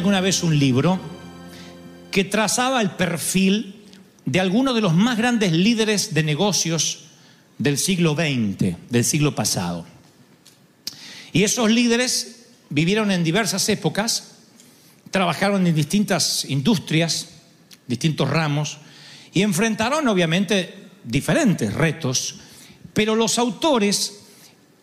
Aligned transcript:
alguna 0.00 0.22
vez 0.22 0.42
un 0.42 0.58
libro 0.58 0.98
que 2.10 2.24
trazaba 2.24 2.80
el 2.80 2.92
perfil 2.92 3.84
de 4.24 4.40
algunos 4.40 4.74
de 4.74 4.80
los 4.80 4.94
más 4.94 5.18
grandes 5.18 5.52
líderes 5.52 6.14
de 6.14 6.22
negocios 6.22 7.00
del 7.58 7.76
siglo 7.76 8.14
XX, 8.14 8.76
del 8.88 9.04
siglo 9.04 9.34
pasado. 9.34 9.84
Y 11.34 11.42
esos 11.42 11.70
líderes 11.70 12.46
vivieron 12.70 13.10
en 13.10 13.22
diversas 13.22 13.68
épocas, 13.68 14.38
trabajaron 15.10 15.66
en 15.66 15.74
distintas 15.74 16.46
industrias, 16.46 17.28
distintos 17.86 18.30
ramos, 18.30 18.78
y 19.34 19.42
enfrentaron 19.42 20.08
obviamente 20.08 20.88
diferentes 21.04 21.74
retos, 21.74 22.36
pero 22.94 23.16
los 23.16 23.38
autores 23.38 24.20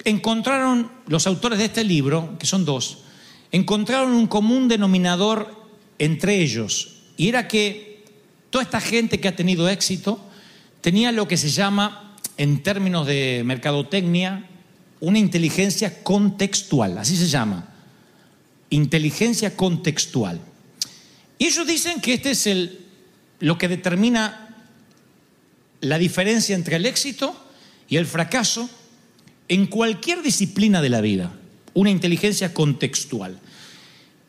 encontraron, 0.04 0.92
los 1.08 1.26
autores 1.26 1.58
de 1.58 1.66
este 1.66 1.84
libro, 1.84 2.38
que 2.38 2.46
son 2.46 2.66
dos, 2.66 3.00
encontraron 3.52 4.12
un 4.12 4.28
común 4.28 4.68
denominador 4.68 5.56
entre 6.00 6.42
ellos, 6.42 6.96
y 7.18 7.30
era 7.30 7.48
que 7.48 8.04
toda 8.50 8.64
esta 8.64 8.82
gente 8.82 9.20
que 9.20 9.28
ha 9.28 9.36
tenido 9.36 9.70
éxito 9.70 10.24
tenía 10.82 11.12
lo 11.12 11.28
que 11.28 11.38
se 11.38 11.50
llama, 11.50 12.16
en 12.38 12.62
términos 12.62 13.08
de 13.08 13.42
mercadotecnia, 13.46 14.48
una 15.00 15.20
inteligencia 15.20 16.04
contextual, 16.04 16.98
así 16.98 17.18
se 17.18 17.28
llama, 17.28 17.68
inteligencia 18.70 19.56
contextual. 19.56 20.40
Y 21.40 21.46
ellos 21.46 21.68
dicen 21.68 22.02
que 22.02 22.14
este 22.14 22.32
es 22.32 22.48
el, 22.48 22.80
lo 23.40 23.58
que 23.58 23.68
determina 23.68 24.56
la 25.82 25.98
diferencia 25.98 26.56
entre 26.56 26.78
el 26.78 26.86
éxito 26.86 27.36
y 27.88 27.98
el 27.98 28.06
fracaso 28.06 28.70
en 29.48 29.68
cualquier 29.68 30.22
disciplina 30.22 30.82
de 30.82 30.90
la 30.90 31.02
vida, 31.02 31.32
una 31.78 31.92
inteligencia 31.92 32.56
contextual. 32.56 33.40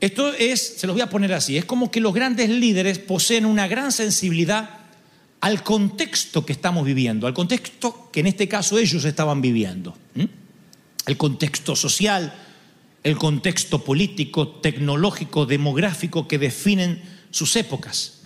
Esto 0.01 0.35
es, 0.35 0.75
se 0.77 0.87
los 0.87 0.95
voy 0.95 1.01
a 1.01 1.09
poner 1.09 1.33
así, 1.33 1.57
es 1.57 1.65
como 1.65 1.91
que 1.91 1.99
los 1.99 2.13
grandes 2.13 2.51
líderes 2.51 2.99
poseen 2.99 3.47
una 3.47 3.67
gran 3.67 3.91
sensibilidad 3.91 4.81
al 5.41 5.63
contexto 5.63 6.45
que 6.45 6.53
estamos 6.53 6.85
viviendo, 6.85 7.27
al 7.27 7.33
contexto 7.33 8.11
que 8.13 8.21
en 8.21 8.27
este 8.27 8.49
caso 8.49 8.79
ellos 8.79 9.03
estaban 9.07 9.41
viviendo. 9.41 9.97
El 11.07 11.17
contexto 11.17 11.75
social, 11.75 12.35
el 13.03 13.17
contexto 13.17 13.83
político, 13.83 14.49
tecnológico, 14.49 15.47
demográfico 15.47 16.29
que 16.29 16.37
definen 16.37 17.01
sus 17.31 17.57
épocas. 17.57 18.25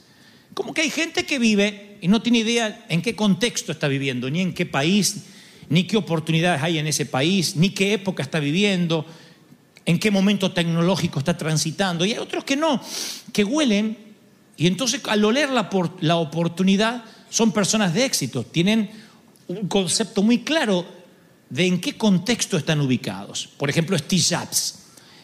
Como 0.53 0.75
que 0.75 0.83
hay 0.83 0.91
gente 0.91 1.27
que 1.27 1.39
vive 1.39 1.97
y 2.01 2.09
no 2.09 2.23
tiene 2.23 2.39
idea 2.39 2.87
en 2.89 3.03
qué 3.03 3.15
contexto 3.15 3.71
está 3.71 3.87
viviendo, 3.87 4.29
ni 4.29 4.41
en 4.41 4.53
qué 4.53 4.67
país, 4.67 5.27
ni 5.69 5.85
qué 5.85 5.97
oportunidades 5.97 6.63
hay 6.63 6.79
en 6.79 6.87
ese 6.87 7.07
país, 7.07 7.57
ni 7.57 7.71
qué 7.71 7.95
época 7.95 8.23
está 8.23 8.41
viviendo, 8.41 9.07
en 9.85 9.99
qué 9.99 10.11
momento 10.11 10.53
tecnológico 10.53 11.19
está 11.19 11.37
transitando. 11.37 12.05
Y 12.05 12.13
hay 12.13 12.19
otros 12.19 12.45
que 12.45 12.57
no, 12.57 12.81
que 13.33 13.45
huelen 13.45 13.97
y 14.57 14.67
entonces 14.67 15.01
al 15.09 15.25
oler 15.25 15.51
la, 15.51 15.69
la 16.01 16.17
oportunidad 16.17 17.05
son 17.31 17.53
personas 17.53 17.95
de 17.95 18.05
éxito, 18.05 18.45
tienen 18.45 18.91
un 19.49 19.69
concepto 19.69 20.23
muy 20.23 20.41
claro 20.41 20.87
de 21.49 21.67
en 21.67 21.81
qué 21.81 21.97
contexto 21.97 22.57
están 22.57 22.81
ubicados. 22.81 23.49
Por 23.57 23.71
ejemplo, 23.71 23.99
Steve 23.99 24.23
Jobs, 24.23 24.79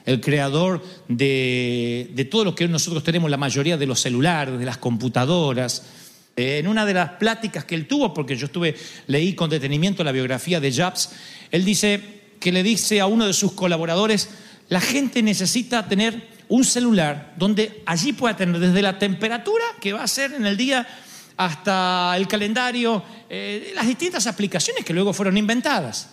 el 0.04 0.20
creador 0.20 0.84
de, 1.06 2.10
de 2.14 2.24
todo 2.24 2.44
lo 2.44 2.54
que 2.54 2.66
nosotros 2.68 3.04
tenemos, 3.04 3.30
la 3.30 3.36
mayoría 3.36 3.76
de 3.76 3.86
los 3.86 4.00
celulares, 4.00 4.58
de 4.58 4.64
las 4.64 4.78
computadoras. 4.78 5.84
En 6.40 6.68
una 6.68 6.86
de 6.86 6.94
las 6.94 7.10
pláticas 7.14 7.64
que 7.64 7.74
él 7.74 7.88
tuvo, 7.88 8.14
porque 8.14 8.36
yo 8.36 8.46
estuve, 8.46 8.76
leí 9.08 9.34
con 9.34 9.50
detenimiento 9.50 10.04
la 10.04 10.12
biografía 10.12 10.60
de 10.60 10.72
Jobs, 10.72 11.10
él 11.50 11.64
dice 11.64 12.00
que 12.38 12.52
le 12.52 12.62
dice 12.62 13.00
a 13.00 13.06
uno 13.06 13.26
de 13.26 13.32
sus 13.32 13.54
colaboradores, 13.54 14.28
la 14.68 14.80
gente 14.80 15.20
necesita 15.20 15.88
tener 15.88 16.28
un 16.46 16.64
celular 16.64 17.34
donde 17.36 17.82
allí 17.86 18.12
pueda 18.12 18.36
tener 18.36 18.60
desde 18.60 18.82
la 18.82 19.00
temperatura 19.00 19.64
que 19.80 19.92
va 19.92 20.04
a 20.04 20.06
ser 20.06 20.32
en 20.32 20.46
el 20.46 20.56
día 20.56 20.86
hasta 21.36 22.14
el 22.16 22.28
calendario, 22.28 23.02
eh, 23.28 23.72
las 23.74 23.88
distintas 23.88 24.28
aplicaciones 24.28 24.84
que 24.84 24.94
luego 24.94 25.12
fueron 25.12 25.36
inventadas. 25.36 26.08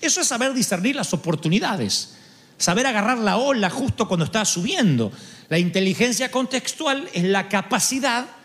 Eso 0.00 0.22
es 0.22 0.26
saber 0.26 0.54
discernir 0.54 0.96
las 0.96 1.12
oportunidades, 1.12 2.14
saber 2.56 2.86
agarrar 2.86 3.18
la 3.18 3.36
ola 3.36 3.68
justo 3.68 4.08
cuando 4.08 4.24
está 4.24 4.42
subiendo. 4.46 5.12
La 5.50 5.58
inteligencia 5.58 6.30
contextual 6.30 7.10
es 7.12 7.24
la 7.24 7.50
capacidad 7.50 8.35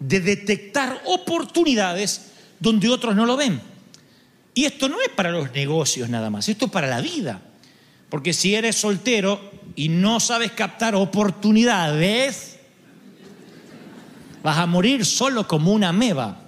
de 0.00 0.20
detectar 0.20 1.02
oportunidades 1.06 2.32
donde 2.60 2.88
otros 2.88 3.14
no 3.14 3.26
lo 3.26 3.36
ven. 3.36 3.60
Y 4.54 4.64
esto 4.64 4.88
no 4.88 5.00
es 5.00 5.08
para 5.08 5.30
los 5.30 5.52
negocios 5.52 6.08
nada 6.08 6.30
más, 6.30 6.48
esto 6.48 6.66
es 6.66 6.70
para 6.70 6.86
la 6.88 7.00
vida. 7.00 7.40
Porque 8.08 8.32
si 8.32 8.54
eres 8.54 8.76
soltero 8.76 9.40
y 9.76 9.88
no 9.88 10.18
sabes 10.18 10.52
captar 10.52 10.94
oportunidades, 10.94 12.58
vas 14.42 14.58
a 14.58 14.66
morir 14.66 15.04
solo 15.04 15.46
como 15.46 15.72
una 15.72 15.92
meba. 15.92 16.42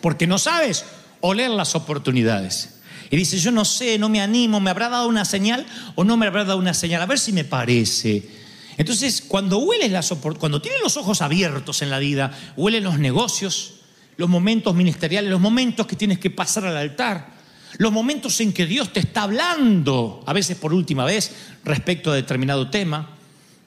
Porque 0.00 0.26
no 0.26 0.38
sabes 0.38 0.84
oler 1.20 1.50
las 1.50 1.74
oportunidades. 1.74 2.80
Y 3.08 3.16
dice, 3.16 3.38
yo 3.38 3.52
no 3.52 3.64
sé, 3.64 3.98
no 3.98 4.08
me 4.08 4.20
animo, 4.20 4.58
¿me 4.58 4.70
habrá 4.70 4.88
dado 4.88 5.06
una 5.06 5.24
señal 5.24 5.66
o 5.94 6.02
no 6.02 6.16
me 6.16 6.26
habrá 6.26 6.44
dado 6.44 6.58
una 6.58 6.74
señal? 6.74 7.02
A 7.02 7.06
ver 7.06 7.18
si 7.18 7.32
me 7.32 7.44
parece. 7.44 8.41
Entonces, 8.76 9.22
cuando 9.26 9.58
hueles 9.58 9.90
las 9.90 10.12
cuando 10.38 10.62
tienes 10.62 10.80
los 10.82 10.96
ojos 10.96 11.22
abiertos 11.22 11.82
en 11.82 11.90
la 11.90 11.98
vida, 11.98 12.36
huelen 12.56 12.84
los 12.84 12.98
negocios, 12.98 13.74
los 14.16 14.28
momentos 14.28 14.74
ministeriales, 14.74 15.30
los 15.30 15.40
momentos 15.40 15.86
que 15.86 15.96
tienes 15.96 16.18
que 16.18 16.30
pasar 16.30 16.66
al 16.66 16.76
altar, 16.76 17.34
los 17.78 17.92
momentos 17.92 18.40
en 18.40 18.52
que 18.52 18.66
Dios 18.66 18.92
te 18.92 19.00
está 19.00 19.22
hablando, 19.22 20.22
a 20.26 20.32
veces 20.32 20.56
por 20.56 20.74
última 20.74 21.04
vez, 21.04 21.32
respecto 21.64 22.10
a 22.10 22.14
determinado 22.14 22.70
tema. 22.70 23.16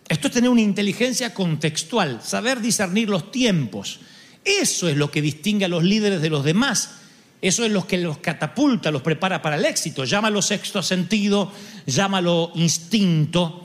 Esto 0.08 0.28
es 0.28 0.34
tener 0.34 0.50
una 0.50 0.62
inteligencia 0.62 1.34
contextual, 1.34 2.22
saber 2.24 2.62
discernir 2.62 3.10
los 3.10 3.32
tiempos. 3.32 4.00
Eso 4.44 4.88
es 4.88 4.96
lo 4.96 5.10
que 5.10 5.22
distingue 5.22 5.66
a 5.66 5.70
los 5.70 5.84
líderes 5.84 6.22
de 6.22 6.30
los 6.30 6.44
demás. 6.44 6.92
Eso 7.42 7.66
es 7.66 7.72
lo 7.72 7.88
que 7.88 7.98
los 7.98 8.20
catapulta, 8.20 8.92
los 8.92 9.02
prepara 9.02 9.42
para 9.42 9.56
el 9.56 9.66
éxito. 9.66 10.04
Llámalo 10.06 10.42
sexto 10.42 10.84
sentido, 10.84 11.52
llámalo 11.86 12.52
instinto, 12.56 13.65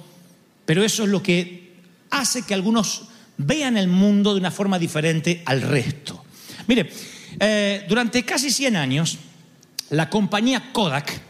pero 0.70 0.84
eso 0.84 1.02
es 1.02 1.08
lo 1.08 1.20
que 1.20 1.74
hace 2.10 2.42
que 2.42 2.54
algunos 2.54 3.02
vean 3.36 3.76
el 3.76 3.88
mundo 3.88 4.34
de 4.34 4.38
una 4.38 4.52
forma 4.52 4.78
diferente 4.78 5.42
al 5.44 5.62
resto. 5.62 6.24
Mire, 6.68 6.92
eh, 7.40 7.84
durante 7.88 8.24
casi 8.24 8.52
100 8.52 8.76
años, 8.76 9.18
la 9.88 10.08
compañía 10.08 10.70
Kodak 10.70 11.22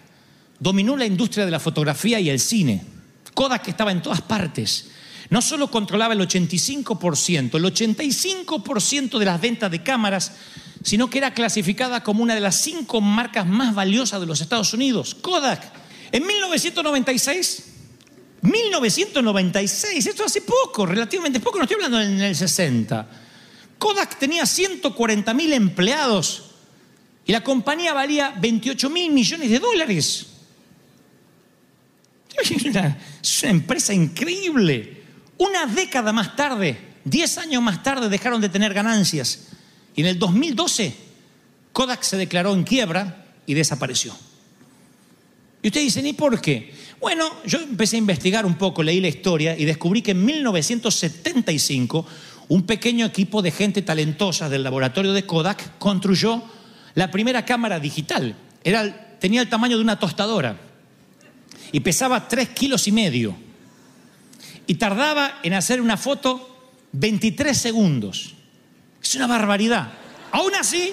dominó 0.58 0.94
la 0.94 1.06
industria 1.06 1.46
de 1.46 1.50
la 1.50 1.58
fotografía 1.58 2.20
y 2.20 2.28
el 2.28 2.38
cine. 2.38 2.84
Kodak 3.32 3.66
estaba 3.66 3.92
en 3.92 4.02
todas 4.02 4.20
partes. 4.20 4.90
No 5.30 5.40
solo 5.40 5.70
controlaba 5.70 6.12
el 6.12 6.20
85%, 6.20 7.54
el 7.54 7.64
85% 7.64 9.18
de 9.18 9.24
las 9.24 9.40
ventas 9.40 9.70
de 9.70 9.82
cámaras, 9.82 10.32
sino 10.84 11.08
que 11.08 11.16
era 11.16 11.32
clasificada 11.32 12.02
como 12.02 12.22
una 12.22 12.34
de 12.34 12.42
las 12.42 12.60
cinco 12.60 13.00
marcas 13.00 13.46
más 13.46 13.74
valiosas 13.74 14.20
de 14.20 14.26
los 14.26 14.42
Estados 14.42 14.74
Unidos. 14.74 15.14
Kodak. 15.14 15.62
En 16.12 16.26
1996, 16.26 17.69
1996, 18.42 20.06
esto 20.06 20.24
hace 20.24 20.42
poco, 20.42 20.86
relativamente 20.86 21.40
poco, 21.40 21.58
no 21.58 21.64
estoy 21.64 21.76
hablando 21.76 22.00
en 22.00 22.20
el 22.20 22.34
60. 22.34 23.08
Kodak 23.78 24.18
tenía 24.18 24.46
140 24.46 25.34
mil 25.34 25.52
empleados 25.52 26.50
y 27.26 27.32
la 27.32 27.42
compañía 27.42 27.92
valía 27.92 28.34
28 28.40 28.90
mil 28.90 29.12
millones 29.12 29.50
de 29.50 29.58
dólares. 29.58 30.26
Es 32.40 32.50
una, 32.64 32.98
es 33.22 33.42
una 33.42 33.50
empresa 33.50 33.92
increíble. 33.92 35.02
Una 35.36 35.66
década 35.66 36.12
más 36.12 36.36
tarde, 36.36 36.78
10 37.04 37.38
años 37.38 37.62
más 37.62 37.82
tarde, 37.82 38.08
dejaron 38.08 38.40
de 38.40 38.48
tener 38.48 38.72
ganancias. 38.72 39.48
Y 39.94 40.02
en 40.02 40.06
el 40.06 40.18
2012, 40.18 40.94
Kodak 41.72 42.02
se 42.02 42.16
declaró 42.16 42.54
en 42.54 42.64
quiebra 42.64 43.26
y 43.46 43.54
desapareció. 43.54 44.16
Y 45.62 45.68
ustedes 45.68 45.86
dicen, 45.86 46.06
¿y 46.06 46.12
por 46.12 46.40
qué? 46.40 46.74
Bueno, 47.00 47.30
yo 47.46 47.58
empecé 47.58 47.96
a 47.96 47.98
investigar 47.98 48.44
un 48.44 48.56
poco, 48.56 48.82
leí 48.82 49.00
la 49.00 49.08
historia 49.08 49.56
y 49.58 49.64
descubrí 49.64 50.02
que 50.02 50.10
en 50.10 50.22
1975 50.22 52.06
un 52.48 52.64
pequeño 52.64 53.06
equipo 53.06 53.40
de 53.40 53.50
gente 53.50 53.80
talentosa 53.80 54.50
del 54.50 54.62
laboratorio 54.62 55.12
de 55.12 55.24
Kodak 55.24 55.78
construyó 55.78 56.42
la 56.94 57.10
primera 57.10 57.46
cámara 57.46 57.80
digital. 57.80 58.34
Tenía 59.18 59.40
el 59.40 59.48
tamaño 59.48 59.76
de 59.76 59.82
una 59.82 59.98
tostadora 59.98 60.58
y 61.72 61.80
pesaba 61.80 62.28
3 62.28 62.50
kilos 62.50 62.86
y 62.86 62.92
medio. 62.92 63.34
Y 64.66 64.74
tardaba 64.74 65.38
en 65.42 65.54
hacer 65.54 65.80
una 65.80 65.96
foto 65.96 66.74
23 66.92 67.56
segundos. 67.56 68.34
Es 69.02 69.14
una 69.14 69.26
barbaridad. 69.26 69.92
Aún 70.32 70.54
así, 70.54 70.92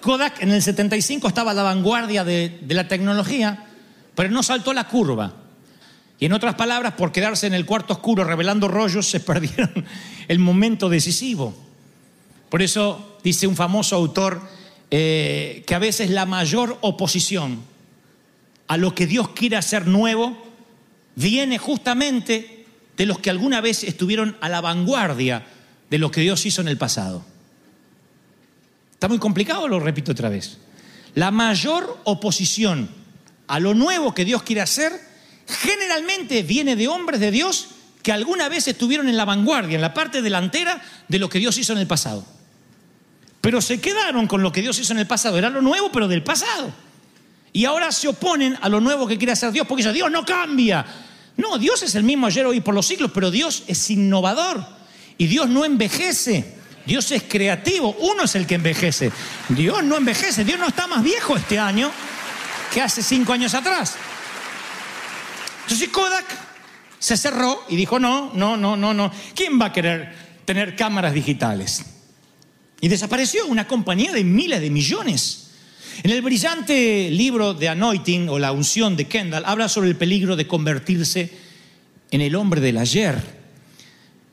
Kodak 0.00 0.40
en 0.40 0.52
el 0.52 0.62
75 0.62 1.26
estaba 1.26 1.50
a 1.50 1.54
la 1.54 1.62
vanguardia 1.62 2.22
de, 2.22 2.60
de 2.60 2.74
la 2.74 2.86
tecnología, 2.86 3.66
pero 4.14 4.30
no 4.30 4.42
saltó 4.42 4.72
la 4.72 4.86
curva. 4.86 5.37
Y 6.20 6.26
en 6.26 6.32
otras 6.32 6.56
palabras, 6.56 6.94
por 6.94 7.12
quedarse 7.12 7.46
en 7.46 7.54
el 7.54 7.64
cuarto 7.64 7.92
oscuro 7.92 8.24
revelando 8.24 8.68
rollos, 8.68 9.08
se 9.08 9.20
perdieron 9.20 9.84
el 10.26 10.38
momento 10.38 10.88
decisivo. 10.88 11.54
Por 12.48 12.62
eso 12.62 13.18
dice 13.22 13.46
un 13.46 13.56
famoso 13.56 13.94
autor 13.96 14.40
eh, 14.90 15.64
que 15.66 15.74
a 15.74 15.78
veces 15.78 16.10
la 16.10 16.26
mayor 16.26 16.78
oposición 16.80 17.62
a 18.68 18.76
lo 18.76 18.94
que 18.94 19.06
Dios 19.06 19.30
quiere 19.30 19.56
hacer 19.56 19.86
nuevo 19.86 20.36
viene 21.14 21.58
justamente 21.58 22.64
de 22.96 23.06
los 23.06 23.18
que 23.18 23.30
alguna 23.30 23.60
vez 23.60 23.84
estuvieron 23.84 24.36
a 24.40 24.48
la 24.48 24.60
vanguardia 24.60 25.46
de 25.90 25.98
lo 25.98 26.10
que 26.10 26.20
Dios 26.20 26.44
hizo 26.46 26.60
en 26.60 26.68
el 26.68 26.78
pasado. 26.78 27.24
¿Está 28.92 29.08
muy 29.08 29.18
complicado? 29.18 29.68
Lo 29.68 29.78
repito 29.78 30.12
otra 30.12 30.28
vez. 30.28 30.58
La 31.14 31.30
mayor 31.30 32.00
oposición 32.04 32.88
a 33.46 33.60
lo 33.60 33.74
nuevo 33.74 34.14
que 34.14 34.24
Dios 34.24 34.42
quiere 34.42 34.60
hacer 34.60 35.07
generalmente 35.48 36.42
viene 36.42 36.76
de 36.76 36.88
hombres 36.88 37.20
de 37.20 37.30
Dios 37.30 37.68
que 38.02 38.12
alguna 38.12 38.48
vez 38.48 38.68
estuvieron 38.68 39.08
en 39.08 39.16
la 39.16 39.24
vanguardia, 39.24 39.74
en 39.74 39.80
la 39.80 39.94
parte 39.94 40.22
delantera 40.22 40.80
de 41.08 41.18
lo 41.18 41.28
que 41.28 41.38
Dios 41.38 41.58
hizo 41.58 41.72
en 41.72 41.78
el 41.78 41.86
pasado. 41.86 42.24
Pero 43.40 43.60
se 43.60 43.80
quedaron 43.80 44.26
con 44.26 44.42
lo 44.42 44.52
que 44.52 44.60
Dios 44.60 44.78
hizo 44.78 44.92
en 44.92 44.98
el 44.98 45.06
pasado. 45.06 45.38
Era 45.38 45.50
lo 45.50 45.62
nuevo, 45.62 45.90
pero 45.90 46.08
del 46.08 46.22
pasado. 46.22 46.72
Y 47.52 47.64
ahora 47.64 47.92
se 47.92 48.08
oponen 48.08 48.58
a 48.60 48.68
lo 48.68 48.80
nuevo 48.80 49.06
que 49.06 49.16
quiere 49.16 49.32
hacer 49.32 49.52
Dios, 49.52 49.66
porque 49.66 49.82
dicen, 49.82 49.94
Dios 49.94 50.10
no 50.10 50.24
cambia. 50.24 50.84
No, 51.36 51.56
Dios 51.56 51.82
es 51.82 51.94
el 51.94 52.02
mismo 52.02 52.26
ayer, 52.26 52.44
hoy, 52.46 52.60
por 52.60 52.74
los 52.74 52.86
siglos, 52.86 53.10
pero 53.14 53.30
Dios 53.30 53.64
es 53.66 53.90
innovador. 53.90 54.64
Y 55.16 55.26
Dios 55.26 55.48
no 55.48 55.64
envejece. 55.64 56.56
Dios 56.84 57.10
es 57.12 57.24
creativo. 57.24 57.96
Uno 58.00 58.24
es 58.24 58.34
el 58.34 58.46
que 58.46 58.56
envejece. 58.56 59.12
Dios 59.48 59.82
no 59.84 59.96
envejece. 59.96 60.44
Dios 60.44 60.58
no 60.58 60.68
está 60.68 60.86
más 60.86 61.02
viejo 61.02 61.36
este 61.36 61.58
año 61.58 61.90
que 62.72 62.80
hace 62.80 63.02
cinco 63.02 63.32
años 63.32 63.54
atrás. 63.54 63.96
Entonces 65.68 65.90
Kodak 65.90 66.24
se 66.98 67.18
cerró 67.18 67.62
y 67.68 67.76
dijo, 67.76 67.98
no, 67.98 68.32
no, 68.32 68.56
no, 68.56 68.74
no, 68.74 68.94
no. 68.94 69.12
¿Quién 69.34 69.60
va 69.60 69.66
a 69.66 69.72
querer 69.74 70.14
tener 70.46 70.74
cámaras 70.74 71.12
digitales? 71.12 71.84
Y 72.80 72.88
desapareció 72.88 73.46
una 73.46 73.68
compañía 73.68 74.14
de 74.14 74.24
miles 74.24 74.62
de 74.62 74.70
millones. 74.70 75.50
En 76.02 76.10
el 76.10 76.22
brillante 76.22 77.10
libro 77.10 77.52
de 77.52 77.68
Anointing 77.68 78.30
o 78.30 78.38
la 78.38 78.50
unción 78.50 78.96
de 78.96 79.08
Kendall 79.08 79.44
habla 79.44 79.68
sobre 79.68 79.90
el 79.90 79.96
peligro 79.96 80.36
de 80.36 80.46
convertirse 80.46 81.30
en 82.10 82.22
el 82.22 82.34
hombre 82.34 82.62
del 82.62 82.78
ayer. 82.78 83.20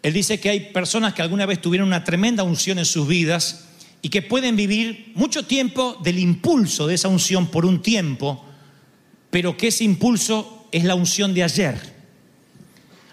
Él 0.04 0.14
dice 0.14 0.40
que 0.40 0.52
hay 0.52 0.72
personas 0.72 1.14
que 1.14 1.22
alguna 1.22 1.46
vez 1.46 1.60
tuvieron 1.60 1.90
una 1.90 2.06
tremenda 2.06 2.44
unción 2.44 2.80
en 2.80 2.86
sus 2.86 3.10
vidas 3.10 3.66
y 4.02 4.08
que 4.08 4.22
pueden 4.22 4.56
vivir 4.56 5.12
mucho 5.16 5.46
tiempo 5.46 6.00
del 6.02 6.18
impulso 6.18 6.88
de 6.88 6.96
esa 6.96 7.10
unción 7.10 7.48
por 7.48 7.66
un 7.66 7.82
tiempo, 7.82 8.46
pero 9.30 9.58
que 9.58 9.68
ese 9.68 9.84
impulso 9.84 10.55
es 10.71 10.83
la 10.83 10.95
unción 10.95 11.33
de 11.33 11.44
ayer. 11.44 11.95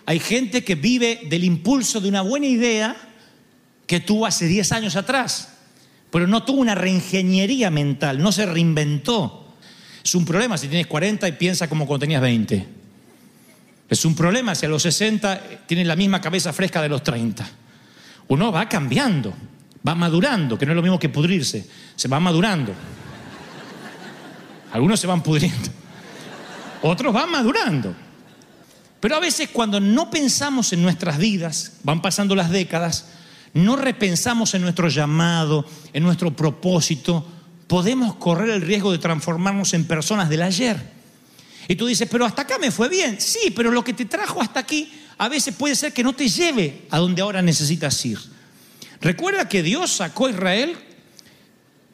Hay 0.07 0.19
gente 0.19 0.65
que 0.65 0.75
vive 0.75 1.21
del 1.29 1.45
impulso 1.45 2.01
de 2.01 2.09
una 2.09 2.23
buena 2.23 2.47
idea 2.47 2.97
que 3.87 4.01
tuvo 4.01 4.27
hace 4.27 4.47
10 4.47 4.73
años 4.73 4.97
atrás, 4.97 5.49
pero 6.11 6.27
no 6.27 6.43
tuvo 6.45 6.61
una 6.61 6.75
reingeniería 6.75 7.71
mental, 7.71 8.19
no 8.21 8.33
se 8.33 8.47
reinventó. 8.47 9.55
Es 10.05 10.15
un 10.15 10.25
problema 10.25 10.59
si 10.59 10.69
tienes 10.69 10.87
40 10.87 11.29
y 11.29 11.33
piensas 11.33 11.69
como 11.69 11.87
cuando 11.87 12.01
tenías 12.01 12.23
20. 12.23 12.67
Es 13.89 14.05
un 14.05 14.15
problema 14.15 14.55
si 14.55 14.67
a 14.67 14.69
los 14.69 14.83
60 14.83 15.67
tienes 15.67 15.87
la 15.87 15.97
misma 15.97 16.21
cabeza 16.21 16.53
fresca 16.53 16.81
de 16.83 16.89
los 16.89 17.03
30. 17.03 17.49
Uno 18.29 18.51
va 18.51 18.69
cambiando, 18.69 19.35
va 19.87 19.95
madurando, 19.95 20.59
que 20.59 20.65
no 20.65 20.73
es 20.73 20.77
lo 20.77 20.83
mismo 20.83 20.99
que 20.99 21.09
pudrirse, 21.09 21.69
se 21.95 22.09
va 22.09 22.19
madurando. 22.19 22.73
Algunos 24.73 24.99
se 24.99 25.07
van 25.07 25.23
pudriendo, 25.23 25.69
otros 26.83 27.13
van 27.13 27.31
madurando. 27.31 27.95
Pero 29.01 29.17
a 29.17 29.21
veces 29.21 29.49
cuando 29.53 29.81
no 29.81 30.11
pensamos 30.11 30.73
en 30.73 30.83
nuestras 30.83 31.19
vidas, 31.19 31.73
van 31.83 32.03
pasando 32.03 32.37
las 32.37 32.51
décadas, 32.51 33.07
no 33.55 33.77
repensamos 33.77 34.55
en 34.55 34.63
nuestro 34.63 34.89
llamado, 34.89 35.67
en 35.93 36.03
nuestro 36.03 36.35
propósito, 36.35 37.27
podemos 37.67 38.17
correr 38.17 38.51
el 38.51 38.63
riesgo 38.63 38.93
de 38.93 38.99
transformarnos 38.99 39.75
en 39.75 39.87
personas 39.87 40.29
del 40.29 40.43
ayer. 40.43 40.93
Y 41.69 41.77
tú 41.77 41.87
dices, 41.87 42.09
pero 42.11 42.25
hasta 42.25 42.43
acá 42.43 42.59
me 42.59 42.71
fue 42.71 42.89
bien. 42.89 43.21
Sí, 43.21 43.53
pero 43.55 43.71
lo 43.71 43.85
que 43.85 43.93
te 43.93 44.05
trajo 44.05 44.41
hasta 44.41 44.61
aquí 44.61 44.91
a 45.19 45.29
veces 45.29 45.55
puede 45.55 45.77
ser 45.77 45.93
que 45.93 46.03
no 46.03 46.13
te 46.13 46.29
lleve 46.29 46.83
a 46.91 46.99
donde 46.99 47.23
ahora 47.23 47.43
necesitas 47.43 48.05
ir. 48.05 48.19
Recuerda 49.01 49.49
que 49.49 49.63
Dios 49.63 49.93
sacó 49.93 50.27
a 50.27 50.31
Israel 50.31 50.77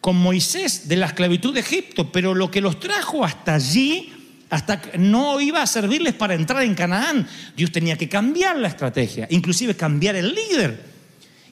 con 0.00 0.16
Moisés 0.16 0.88
de 0.88 0.96
la 0.96 1.06
esclavitud 1.06 1.54
de 1.54 1.60
Egipto, 1.60 2.12
pero 2.12 2.34
lo 2.34 2.50
que 2.50 2.60
los 2.60 2.80
trajo 2.80 3.24
hasta 3.24 3.54
allí, 3.54 4.12
hasta 4.50 4.80
no 4.98 5.40
iba 5.40 5.62
a 5.62 5.66
servirles 5.66 6.14
para 6.14 6.34
entrar 6.34 6.62
en 6.62 6.74
Canaán. 6.74 7.28
Dios 7.56 7.70
tenía 7.70 7.96
que 7.96 8.08
cambiar 8.08 8.56
la 8.56 8.68
estrategia, 8.68 9.26
inclusive 9.30 9.76
cambiar 9.76 10.16
el 10.16 10.34
líder. 10.34 10.98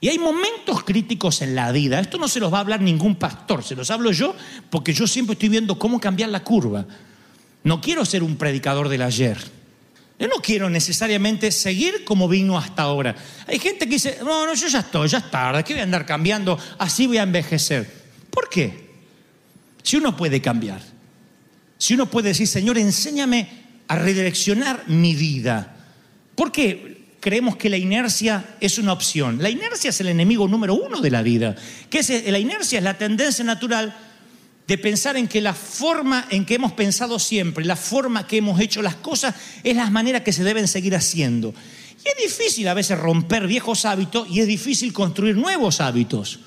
Y 0.01 0.09
hay 0.09 0.19
momentos 0.19 0.85
críticos 0.85 1.43
en 1.43 1.55
la 1.55 1.73
vida. 1.73 2.01
Esto 2.01 2.19
no 2.19 2.29
se 2.29 2.41
los 2.41 2.53
va 2.53 2.59
a 2.59 2.61
hablar 2.61 2.81
ningún 2.81 3.17
pastor, 3.17 3.63
se 3.65 3.75
los 3.75 3.91
hablo 3.91 4.13
yo 4.13 4.35
porque 4.71 4.93
yo 4.93 5.07
siempre 5.07 5.35
estoy 5.35 5.49
viendo 5.49 5.79
cómo 5.79 6.01
cambiar 6.01 6.31
la 6.31 6.45
curva. 6.45 6.87
No 7.65 7.81
quiero 7.81 8.05
ser 8.05 8.23
un 8.23 8.37
predicador 8.37 8.89
del 8.89 9.03
ayer. 9.03 9.39
Yo 10.19 10.29
no 10.29 10.37
quiero 10.37 10.71
necesariamente 10.71 11.51
seguir 11.51 12.05
como 12.05 12.27
vino 12.29 12.57
hasta 12.57 12.83
ahora. 12.83 13.15
Hay 13.47 13.59
gente 13.59 13.85
que 13.87 13.95
dice, 13.95 14.19
no, 14.23 14.47
no, 14.47 14.55
yo 14.55 14.69
ya 14.69 14.79
estoy, 14.79 15.09
ya 15.09 15.19
es 15.19 15.31
tarde, 15.31 15.63
¿qué 15.63 15.75
voy 15.75 15.81
a 15.81 15.85
andar 15.85 16.07
cambiando? 16.07 16.59
Así 16.79 17.07
voy 17.07 17.19
a 17.19 17.23
envejecer. 17.23 17.91
¿Por 18.31 18.49
qué? 18.49 18.87
Si 19.83 19.97
uno 19.97 20.17
puede 20.17 20.41
cambiar, 20.41 20.81
si 21.79 21.95
uno 21.95 22.11
puede 22.11 22.29
decir, 22.29 22.49
Señor, 22.49 22.79
enséñame 22.79 23.49
a 23.89 23.97
redireccionar 23.97 24.85
mi 24.89 25.15
vida. 25.15 25.77
¿Por 26.35 26.53
qué 26.53 27.05
creemos 27.21 27.57
que 27.57 27.71
la 27.71 27.77
inercia 27.77 28.57
es 28.61 28.79
una 28.79 28.93
opción? 28.93 29.43
La 29.43 29.51
inercia 29.51 29.91
es 29.91 30.01
el 30.01 30.09
enemigo 30.09 30.49
número 30.49 30.75
uno 30.75 31.01
de 31.01 31.11
la 31.11 31.23
vida. 31.23 31.55
¿Qué 31.91 32.01
es? 32.01 32.11
La 32.27 32.39
inercia 32.39 32.79
es 32.79 32.85
la 32.85 32.99
tendencia 32.99 33.45
natural 33.45 33.97
de 34.67 34.79
pensar 34.79 35.17
en 35.17 35.29
que 35.29 35.41
la 35.41 35.55
forma 35.55 36.27
en 36.31 36.45
que 36.45 36.57
hemos 36.57 36.73
pensado 36.73 37.19
siempre, 37.19 37.65
la 37.65 37.77
forma 37.77 38.27
que 38.27 38.39
hemos 38.39 38.61
hecho 38.61 38.83
las 38.83 38.97
cosas, 38.97 39.35
es 39.63 39.77
la 39.77 39.89
manera 39.91 40.25
que 40.25 40.33
se 40.33 40.45
deben 40.45 40.67
seguir 40.67 40.97
haciendo. 40.97 41.55
Y 42.05 42.09
es 42.09 42.17
difícil 42.33 42.67
a 42.69 42.75
veces 42.75 42.99
romper 42.99 43.47
viejos 43.47 43.85
hábitos 43.85 44.29
y 44.29 44.41
es 44.41 44.47
difícil 44.47 44.93
construir 44.93 45.37
nuevos 45.37 45.81
hábitos. 45.81 46.41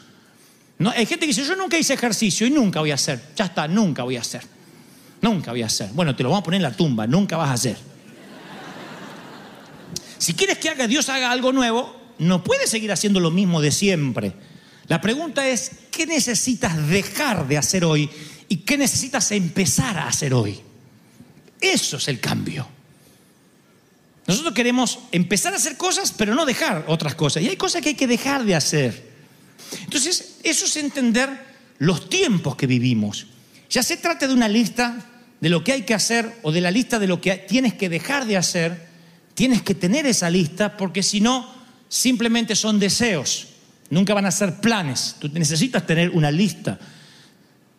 Hay 0.79 1.05
gente 1.05 1.25
que 1.25 1.33
dice, 1.33 1.43
yo 1.43 1.55
nunca 1.55 1.77
hice 1.77 1.93
ejercicio 1.93 2.47
y 2.47 2.51
nunca 2.51 2.79
voy 2.79 2.91
a 2.91 2.95
hacer. 2.95 3.21
Ya 3.35 3.45
está, 3.45 3.67
nunca 3.67 4.03
voy 4.03 4.15
a 4.15 4.21
hacer. 4.21 4.58
Nunca 5.21 5.51
voy 5.51 5.63
a 5.63 5.65
hacer. 5.65 5.89
Bueno, 5.93 6.15
te 6.15 6.23
lo 6.23 6.29
vamos 6.29 6.41
a 6.41 6.45
poner 6.45 6.59
en 6.59 6.63
la 6.63 6.71
tumba, 6.71 7.07
nunca 7.07 7.37
vas 7.37 7.49
a 7.49 7.53
hacer. 7.53 7.77
Si 10.17 10.33
quieres 10.33 10.57
que 10.57 10.69
haga 10.69 10.87
Dios 10.87 11.09
haga 11.09 11.31
algo 11.31 11.51
nuevo, 11.51 11.95
no 12.19 12.43
puedes 12.43 12.69
seguir 12.69 12.91
haciendo 12.91 13.19
lo 13.19 13.31
mismo 13.31 13.61
de 13.61 13.71
siempre. 13.71 14.33
La 14.87 15.01
pregunta 15.01 15.47
es, 15.47 15.71
¿qué 15.91 16.05
necesitas 16.05 16.87
dejar 16.87 17.47
de 17.47 17.57
hacer 17.57 17.85
hoy 17.85 18.09
y 18.47 18.57
qué 18.57 18.77
necesitas 18.77 19.31
empezar 19.31 19.97
a 19.97 20.07
hacer 20.07 20.33
hoy? 20.33 20.59
Eso 21.61 21.97
es 21.97 22.07
el 22.07 22.19
cambio. 22.19 22.67
Nosotros 24.27 24.53
queremos 24.53 24.99
empezar 25.11 25.53
a 25.53 25.57
hacer 25.57 25.77
cosas, 25.77 26.13
pero 26.15 26.35
no 26.35 26.45
dejar 26.45 26.85
otras 26.87 27.15
cosas. 27.15 27.43
Y 27.43 27.47
hay 27.47 27.55
cosas 27.55 27.81
que 27.81 27.89
hay 27.89 27.95
que 27.95 28.07
dejar 28.07 28.43
de 28.45 28.55
hacer. 28.55 29.09
Entonces, 29.83 30.37
eso 30.43 30.65
es 30.65 30.75
entender 30.77 31.29
los 31.79 32.09
tiempos 32.09 32.55
que 32.55 32.67
vivimos. 32.67 33.27
Ya 33.69 33.83
se 33.83 33.97
trata 33.97 34.27
de 34.27 34.33
una 34.33 34.47
lista 34.47 35.05
de 35.39 35.49
lo 35.49 35.63
que 35.63 35.73
hay 35.73 35.83
que 35.83 35.93
hacer 35.93 36.39
o 36.41 36.51
de 36.51 36.61
la 36.61 36.71
lista 36.71 36.99
de 36.99 37.07
lo 37.07 37.21
que 37.21 37.35
tienes 37.35 37.75
que 37.75 37.89
dejar 37.89 38.25
de 38.25 38.37
hacer, 38.37 38.87
tienes 39.35 39.61
que 39.61 39.75
tener 39.75 40.05
esa 40.05 40.29
lista 40.29 40.75
porque 40.75 41.03
si 41.03 41.21
no, 41.21 41.49
simplemente 41.87 42.55
son 42.55 42.79
deseos. 42.79 43.47
Nunca 43.89 44.13
van 44.13 44.25
a 44.25 44.31
ser 44.31 44.59
planes. 44.59 45.15
Tú 45.19 45.29
necesitas 45.33 45.85
tener 45.85 46.09
una 46.11 46.31
lista. 46.31 46.79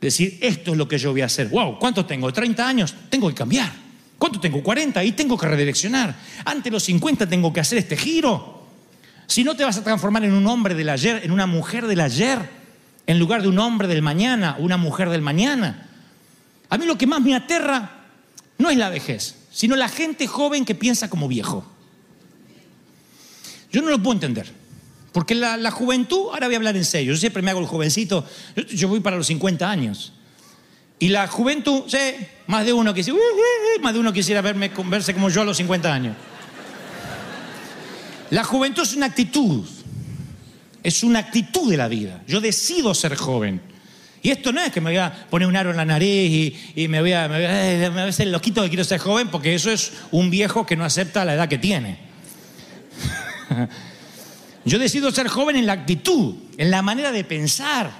Decir, 0.00 0.38
esto 0.40 0.72
es 0.72 0.78
lo 0.78 0.88
que 0.88 0.98
yo 0.98 1.12
voy 1.12 1.20
a 1.20 1.26
hacer. 1.26 1.48
Wow, 1.48 1.78
¿cuánto 1.78 2.06
tengo? 2.06 2.32
¿30 2.32 2.60
años? 2.60 2.94
Tengo 3.08 3.28
que 3.28 3.34
cambiar. 3.34 3.70
¿Cuánto 4.18 4.40
tengo? 4.40 4.62
40 4.62 5.02
y 5.04 5.12
tengo 5.12 5.36
que 5.36 5.46
redireccionar. 5.46 6.14
Antes 6.44 6.64
de 6.64 6.70
los 6.70 6.82
50 6.84 7.28
tengo 7.28 7.52
que 7.52 7.60
hacer 7.60 7.78
este 7.78 7.96
giro. 7.96 8.66
Si 9.26 9.44
no 9.44 9.54
te 9.54 9.64
vas 9.64 9.76
a 9.76 9.84
transformar 9.84 10.24
en 10.24 10.32
un 10.32 10.46
hombre 10.46 10.74
del 10.74 10.88
ayer, 10.88 11.20
en 11.24 11.30
una 11.30 11.46
mujer 11.46 11.86
del 11.86 12.00
ayer, 12.00 12.59
en 13.10 13.18
lugar 13.18 13.42
de 13.42 13.48
un 13.48 13.58
hombre 13.58 13.88
del 13.88 14.02
mañana, 14.02 14.54
una 14.60 14.76
mujer 14.76 15.10
del 15.10 15.20
mañana. 15.20 15.88
A 16.68 16.78
mí 16.78 16.86
lo 16.86 16.96
que 16.96 17.08
más 17.08 17.20
me 17.20 17.34
aterra 17.34 18.04
no 18.56 18.70
es 18.70 18.76
la 18.76 18.88
vejez, 18.88 19.34
sino 19.50 19.74
la 19.74 19.88
gente 19.88 20.28
joven 20.28 20.64
que 20.64 20.76
piensa 20.76 21.10
como 21.10 21.26
viejo. 21.26 21.64
Yo 23.72 23.82
no 23.82 23.90
lo 23.90 24.00
puedo 24.00 24.12
entender. 24.12 24.52
Porque 25.10 25.34
la, 25.34 25.72
juventud, 25.72 26.28
ahora 26.32 26.46
voy 26.46 26.54
a 26.54 26.58
hablar 26.58 26.76
en 26.76 26.84
serio, 26.84 27.12
yo 27.12 27.18
siempre 27.18 27.42
me 27.42 27.50
hago 27.50 27.58
el 27.58 27.66
jovencito, 27.66 28.24
yo, 28.68 28.86
voy 28.86 29.00
para 29.00 29.16
los 29.16 29.26
50 29.26 29.68
años. 29.68 30.12
Y 31.00 31.08
la 31.08 31.26
juventud, 31.26 31.82
sí, 31.88 31.98
más 32.46 32.64
de 32.64 32.72
uno 32.72 32.94
quisiera, 32.94 33.18
más 33.82 33.92
de 33.92 33.98
uno 33.98 34.12
quisiera 34.12 34.40
verme, 34.40 34.70
verse 34.84 35.14
como 35.14 35.30
yo 35.30 35.42
a 35.42 35.44
los 35.44 35.56
50 35.56 35.92
años. 35.92 36.16
La 38.30 38.44
juventud 38.44 38.84
es 38.84 38.94
una 38.94 39.06
actitud, 39.06 39.66
es 40.82 41.02
una 41.02 41.18
actitud 41.18 41.70
de 41.70 41.76
la 41.76 41.88
vida. 41.88 42.22
Yo 42.26 42.40
decido 42.40 42.94
ser 42.94 43.16
joven. 43.16 43.60
Y 44.22 44.30
esto 44.30 44.52
no 44.52 44.60
es 44.60 44.70
que 44.70 44.80
me 44.80 44.90
voy 44.90 44.98
a 44.98 45.26
poner 45.30 45.48
un 45.48 45.56
aro 45.56 45.70
en 45.70 45.76
la 45.76 45.84
nariz 45.84 46.54
y, 46.74 46.88
me, 46.88 47.00
voy 47.00 47.12
a, 47.12 47.26
me, 47.28 47.36
voy 47.36 47.46
a, 47.46 47.90
me 47.90 48.10
voy 48.10 48.14
a 48.18 48.24
loquito 48.26 48.62
que 48.62 48.68
quiero 48.68 48.84
ser 48.84 49.00
joven, 49.00 49.28
porque 49.28 49.54
eso 49.54 49.70
es 49.70 49.92
un 50.10 50.30
viejo 50.30 50.66
que 50.66 50.76
no 50.76 50.84
acepta 50.84 51.24
la 51.24 51.34
edad 51.34 51.48
que 51.48 51.58
tiene. 51.58 51.98
Yo 54.64 54.78
decido 54.78 55.10
ser 55.10 55.28
joven 55.28 55.56
en 55.56 55.66
la 55.66 55.72
actitud, 55.72 56.34
en 56.58 56.70
la 56.70 56.82
manera 56.82 57.12
de 57.12 57.24
pensar, 57.24 57.90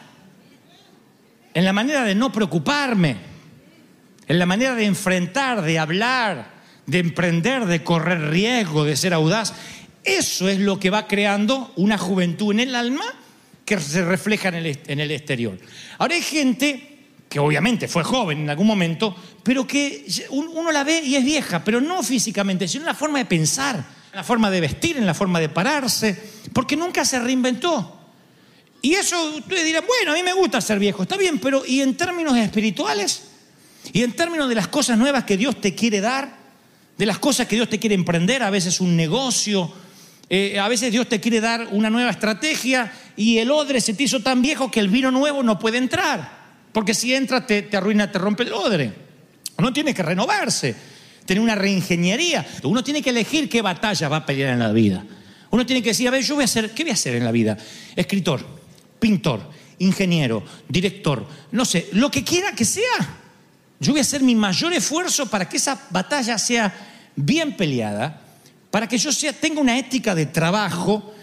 en 1.55 1.65
la 1.65 1.73
manera 1.73 2.05
de 2.05 2.15
no 2.15 2.31
preocuparme, 2.31 3.17
en 4.29 4.39
la 4.39 4.47
manera 4.47 4.75
de 4.75 4.85
enfrentar, 4.85 5.63
de 5.63 5.79
hablar, 5.79 6.61
de 6.87 6.99
emprender, 6.99 7.67
de 7.67 7.83
correr 7.83 8.31
riesgo, 8.31 8.85
de 8.85 8.97
ser 8.97 9.15
audaz. 9.15 9.55
Eso 10.05 10.49
es 10.49 10.59
lo 10.59 10.79
que 10.79 10.91
va 10.91 11.07
creando 11.07 11.73
una 11.77 11.99
juventud 11.99 12.53
en 12.53 12.61
el 12.61 12.75
alma 12.75 13.05
que 13.65 13.79
se 13.79 14.05
refleja 14.05 14.49
en 14.49 14.55
el, 14.55 14.79
en 14.87 15.01
el 15.01 15.11
exterior. 15.11 15.59
Ahora 15.99 16.15
hay 16.15 16.23
gente 16.23 16.91
que 17.29 17.39
obviamente 17.39 17.87
fue 17.87 18.03
joven 18.03 18.41
en 18.41 18.51
algún 18.51 18.67
momento, 18.67 19.15
pero 19.45 19.65
que 19.65 20.05
uno 20.31 20.73
la 20.73 20.83
ve 20.83 21.01
y 21.05 21.15
es 21.15 21.25
vieja, 21.25 21.63
pero 21.63 21.81
no 21.81 22.03
físicamente, 22.03 22.67
sino 22.67 22.83
en 22.83 22.89
la 22.89 22.95
forma 22.95 23.19
de 23.19 23.27
pensar, 23.27 23.77
en 23.77 24.17
la 24.17 24.25
forma 24.25 24.51
de 24.51 24.61
vestir, 24.61 24.97
en 24.97 25.07
la 25.07 25.15
forma 25.15 25.39
de 25.39 25.49
pararse, 25.49 26.21
porque 26.53 26.77
nunca 26.77 27.05
se 27.05 27.21
reinventó. 27.21 27.99
Y 28.83 28.95
eso 28.95 29.37
ustedes 29.37 29.65
dirán, 29.65 29.85
bueno, 29.87 30.11
a 30.11 30.15
mí 30.15 30.23
me 30.25 30.33
gusta 30.33 30.61
ser 30.61 30.81
viejo, 30.81 31.05
está 31.05 31.17
bien, 31.17 31.39
pero 31.39 31.65
¿y 31.65 31.83
en 31.83 31.97
términos 31.97 32.37
espirituales? 32.37 33.23
¿Y 33.93 34.03
en 34.03 34.13
términos 34.13 34.49
de 34.49 34.57
las 34.57 34.67
cosas 34.67 34.99
nuevas 34.99 35.23
que 35.23 35.37
Dios 35.37 35.61
te 35.61 35.77
quiere 35.77 36.01
dar? 36.01 36.37
De 36.99 37.07
las 37.07 37.21
cosas 37.21 37.47
que 37.47 37.55
Dios 37.55 37.69
te 37.69 37.79
quiere 37.79 37.95
emprender, 37.95 38.43
a 38.43 38.51
veces 38.51 38.81
un 38.81 38.97
negocio, 38.97 39.73
eh, 40.33 40.61
a 40.61 40.69
veces 40.69 40.93
Dios 40.93 41.09
te 41.09 41.21
quiere 41.21 41.41
dar 41.41 41.67
una 41.73 41.91
nueva 41.91 42.11
estrategia 42.11 42.93
y 43.17 43.39
el 43.39 43.51
odre 43.51 43.81
se 43.81 43.95
te 43.95 44.05
hizo 44.05 44.21
tan 44.21 44.41
viejo 44.41 44.71
que 44.71 44.79
el 44.79 44.89
vino 44.89 45.11
nuevo 45.11 45.43
no 45.43 45.59
puede 45.59 45.79
entrar. 45.79 46.39
Porque 46.73 46.95
si 46.95 47.13
entra 47.13 47.45
te, 47.45 47.63
te 47.63 47.77
arruina, 47.77 48.13
te 48.13 48.19
rompe 48.19 48.45
el 48.45 48.53
odre. 48.53 48.93
Uno 49.59 49.73
tiene 49.73 49.93
que 49.93 50.05
renovarse, 50.05 50.77
tener 51.27 51.43
una 51.43 51.57
reingeniería. 51.57 52.47
Uno 52.63 52.85
tiene 52.85 53.03
que 53.03 53.11
elegir 53.11 53.49
qué 53.49 53.61
batalla 53.61 54.09
va 54.09 54.19
a 54.19 54.27
pelear 54.27 54.53
en 54.53 54.61
la 54.61 54.71
vida. 54.71 55.05
Uno 55.51 55.67
tiene 55.67 55.83
que 55.83 55.91
decir, 55.91 56.07
a 56.07 56.13
ver, 56.13 56.23
yo 56.23 56.37
voy 56.37 56.43
a 56.43 56.45
hacer, 56.45 56.71
¿qué 56.71 56.85
voy 56.85 56.91
a 56.91 56.95
hacer 56.95 57.17
en 57.17 57.25
la 57.25 57.33
vida? 57.33 57.59
Escritor, 57.97 58.47
pintor, 59.01 59.51
ingeniero, 59.81 60.45
director, 60.69 61.27
no 61.51 61.65
sé, 61.65 61.89
lo 61.93 62.09
que 62.09 62.23
quiera 62.23 62.53
que 62.53 62.65
sea. 62.65 63.19
Yo 63.81 63.93
voy 63.93 63.99
a 63.99 64.03
hacer 64.03 64.23
mi 64.23 64.37
mayor 64.37 64.73
esfuerzo 64.73 65.27
para 65.27 65.49
que 65.49 65.57
esa 65.57 65.89
batalla 65.91 66.39
sea 66.39 66.73
bien 67.17 67.57
peleada, 67.57 68.30
para 68.71 68.89
que 68.89 68.99
yo 68.99 69.13
sea, 69.13 69.33
tenga 69.33 69.61
una 69.61 69.79
ética 69.79 70.15
de 70.15 70.27
trabajo 70.27 71.15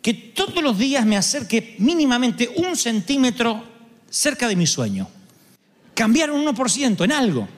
que 0.00 0.14
todos 0.14 0.62
los 0.62 0.78
días 0.78 1.04
me 1.06 1.16
acerque 1.16 1.76
mínimamente 1.78 2.52
un 2.56 2.76
centímetro 2.76 3.64
cerca 4.10 4.46
de 4.46 4.54
mi 4.54 4.66
sueño. 4.66 5.08
Cambiar 5.94 6.30
un 6.30 6.44
1% 6.44 7.04
en 7.04 7.12
algo. 7.12 7.48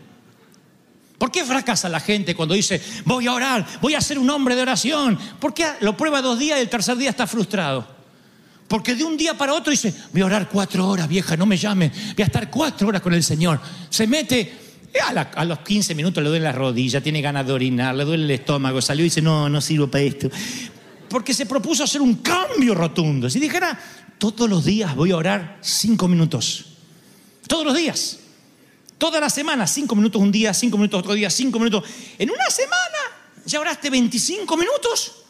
¿Por 1.19 1.33
qué 1.33 1.45
fracasa 1.45 1.89
la 1.89 2.01
gente 2.01 2.35
cuando 2.35 2.55
dice, 2.55 2.81
voy 3.05 3.27
a 3.27 3.33
orar, 3.33 3.67
voy 3.81 3.95
a 3.95 4.01
ser 4.01 4.19
un 4.19 4.29
hombre 4.31 4.55
de 4.55 4.63
oración? 4.63 5.19
¿Por 5.41 5.55
qué 5.55 5.67
lo 5.81 5.97
prueba 5.97 6.21
dos 6.21 6.39
días 6.39 6.59
y 6.59 6.63
el 6.63 6.69
tercer 6.69 6.97
día 6.97 7.11
está 7.11 7.27
frustrado? 7.27 7.97
Porque 8.69 8.95
de 8.95 9.05
un 9.05 9.17
día 9.17 9.37
para 9.37 9.55
otro 9.55 9.71
dice, 9.71 9.95
voy 10.13 10.23
a 10.23 10.27
orar 10.27 10.49
cuatro 10.49 10.89
horas, 10.89 11.09
vieja, 11.09 11.37
no 11.37 11.47
me 11.47 11.57
llame, 11.57 11.89
voy 11.89 12.23
a 12.23 12.27
estar 12.27 12.51
cuatro 12.51 12.89
horas 12.89 13.01
con 13.01 13.15
el 13.15 13.23
Señor. 13.23 13.61
Se 13.89 14.07
mete, 14.07 14.66
a, 15.01 15.13
la, 15.13 15.23
a 15.23 15.45
los 15.45 15.61
15 15.61 15.95
minutos 15.95 16.23
le 16.23 16.29
duele 16.29 16.45
la 16.45 16.53
rodilla, 16.53 17.01
tiene 17.01 17.21
ganas 17.21 17.47
de 17.47 17.53
orinar, 17.53 17.95
le 17.95 18.05
duele 18.05 18.25
el 18.25 18.31
estómago, 18.31 18.81
salió 18.81 19.05
y 19.05 19.09
dice, 19.09 19.23
no, 19.23 19.49
no 19.49 19.61
sirvo 19.61 19.89
para 19.89 20.03
esto. 20.03 20.31
Porque 21.09 21.35
se 21.35 21.47
propuso 21.47 21.85
hacer 21.85 22.01
un 22.01 22.17
cambio 22.17 22.75
rotundo. 22.75 23.31
Si 23.31 23.39
dijera, 23.39 23.79
todos 24.19 24.49
los 24.49 24.65
días 24.65 24.95
voy 24.95 25.13
a 25.13 25.17
orar 25.17 25.59
cinco 25.61 26.09
minutos. 26.09 26.67
Todos 27.47 27.65
los 27.65 27.77
días. 27.77 28.19
Toda 28.99 29.21
la 29.21 29.29
semana, 29.29 29.67
cinco 29.67 29.95
minutos 29.95 30.21
un 30.21 30.33
día, 30.33 30.55
cinco 30.55 30.79
minutos 30.79 31.01
otro 31.01 31.15
día, 31.15 31.29
cinco 31.31 31.59
minutos. 31.59 31.85
En 32.19 32.31
una 32.31 32.51
semana 32.51 32.99
ya 33.45 33.61
oraste 33.61 33.91
25 33.91 34.57
minutos 34.57 35.25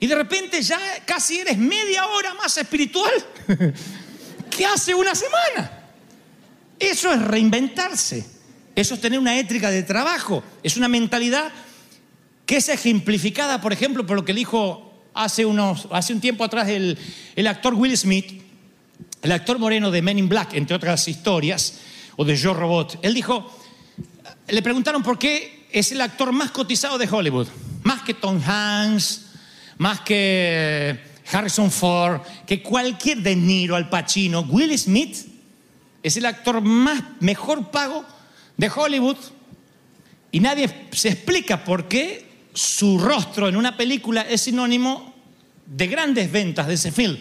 y 0.00 0.06
de 0.06 0.14
repente 0.14 0.60
ya 0.62 0.78
casi 1.06 1.38
eres 1.38 1.56
media 1.56 2.06
hora 2.08 2.34
más 2.34 2.58
espiritual 2.58 3.12
que 4.50 4.66
hace 4.66 4.94
una 4.94 5.14
semana. 5.14 5.84
Eso 6.78 7.12
es 7.12 7.22
reinventarse. 7.22 8.33
Eso 8.74 8.94
es 8.94 9.00
tener 9.00 9.18
una 9.18 9.38
ética 9.38 9.70
de 9.70 9.82
trabajo. 9.82 10.42
Es 10.62 10.76
una 10.76 10.88
mentalidad 10.88 11.52
que 12.46 12.56
es 12.56 12.68
ejemplificada, 12.68 13.60
por 13.60 13.72
ejemplo, 13.72 14.04
por 14.04 14.16
lo 14.16 14.24
que 14.24 14.34
dijo 14.34 14.92
hace, 15.14 15.46
unos, 15.46 15.88
hace 15.90 16.12
un 16.12 16.20
tiempo 16.20 16.44
atrás 16.44 16.68
el, 16.68 16.98
el 17.36 17.46
actor 17.46 17.74
Will 17.74 17.96
Smith, 17.96 18.42
el 19.22 19.32
actor 19.32 19.58
moreno 19.58 19.90
de 19.90 20.02
Men 20.02 20.18
in 20.18 20.28
Black, 20.28 20.54
entre 20.54 20.76
otras 20.76 21.08
historias, 21.08 21.80
o 22.16 22.24
de 22.24 22.36
Yo 22.36 22.52
Robot. 22.52 22.98
Él 23.02 23.14
dijo, 23.14 23.50
le 24.48 24.62
preguntaron 24.62 25.02
por 25.02 25.18
qué 25.18 25.66
es 25.72 25.92
el 25.92 26.00
actor 26.00 26.32
más 26.32 26.50
cotizado 26.50 26.98
de 26.98 27.08
Hollywood, 27.08 27.48
más 27.84 28.02
que 28.02 28.14
Tom 28.14 28.40
Hanks, 28.44 29.22
más 29.78 30.00
que 30.00 30.98
Harrison 31.32 31.70
Ford, 31.70 32.20
que 32.46 32.62
cualquier 32.62 33.18
De 33.18 33.34
Niro, 33.34 33.76
Al 33.76 33.88
Pacino, 33.88 34.40
Will 34.40 34.76
Smith 34.78 35.16
es 36.02 36.16
el 36.16 36.26
actor 36.26 36.60
más 36.60 37.02
mejor 37.20 37.70
pago 37.70 38.04
de 38.56 38.70
Hollywood 38.74 39.16
y 40.34 40.40
nadie 40.40 40.68
se 40.92 41.10
explica 41.10 41.64
por 41.64 41.86
qué 41.86 42.48
su 42.52 42.98
rostro 42.98 43.48
en 43.48 43.56
una 43.56 43.76
película 43.76 44.22
es 44.22 44.42
sinónimo 44.42 45.14
de 45.66 45.86
grandes 45.86 46.30
ventas 46.30 46.66
de 46.66 46.74
ese 46.74 46.92
film, 46.92 47.16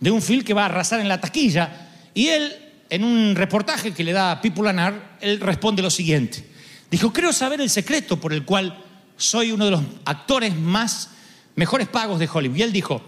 de 0.00 0.10
un 0.10 0.22
film 0.22 0.42
que 0.42 0.54
va 0.54 0.62
a 0.62 0.66
arrasar 0.66 1.00
en 1.00 1.08
la 1.08 1.20
taquilla. 1.20 1.90
Y 2.14 2.28
él, 2.28 2.52
en 2.88 3.04
un 3.04 3.34
reportaje 3.34 3.92
que 3.92 4.04
le 4.04 4.12
da 4.12 4.32
a 4.32 4.40
People 4.40 4.68
Anar, 4.68 5.18
él 5.20 5.40
responde 5.40 5.82
lo 5.82 5.90
siguiente. 5.90 6.48
Dijo, 6.90 7.12
creo 7.12 7.32
saber 7.32 7.60
el 7.60 7.70
secreto 7.70 8.18
por 8.18 8.32
el 8.32 8.44
cual 8.44 8.82
soy 9.16 9.52
uno 9.52 9.64
de 9.64 9.72
los 9.72 9.82
actores 10.04 10.56
más 10.56 11.10
mejores 11.56 11.88
pagos 11.88 12.18
de 12.18 12.28
Hollywood. 12.32 12.56
Y 12.56 12.62
él 12.62 12.72
dijo, 12.72 13.02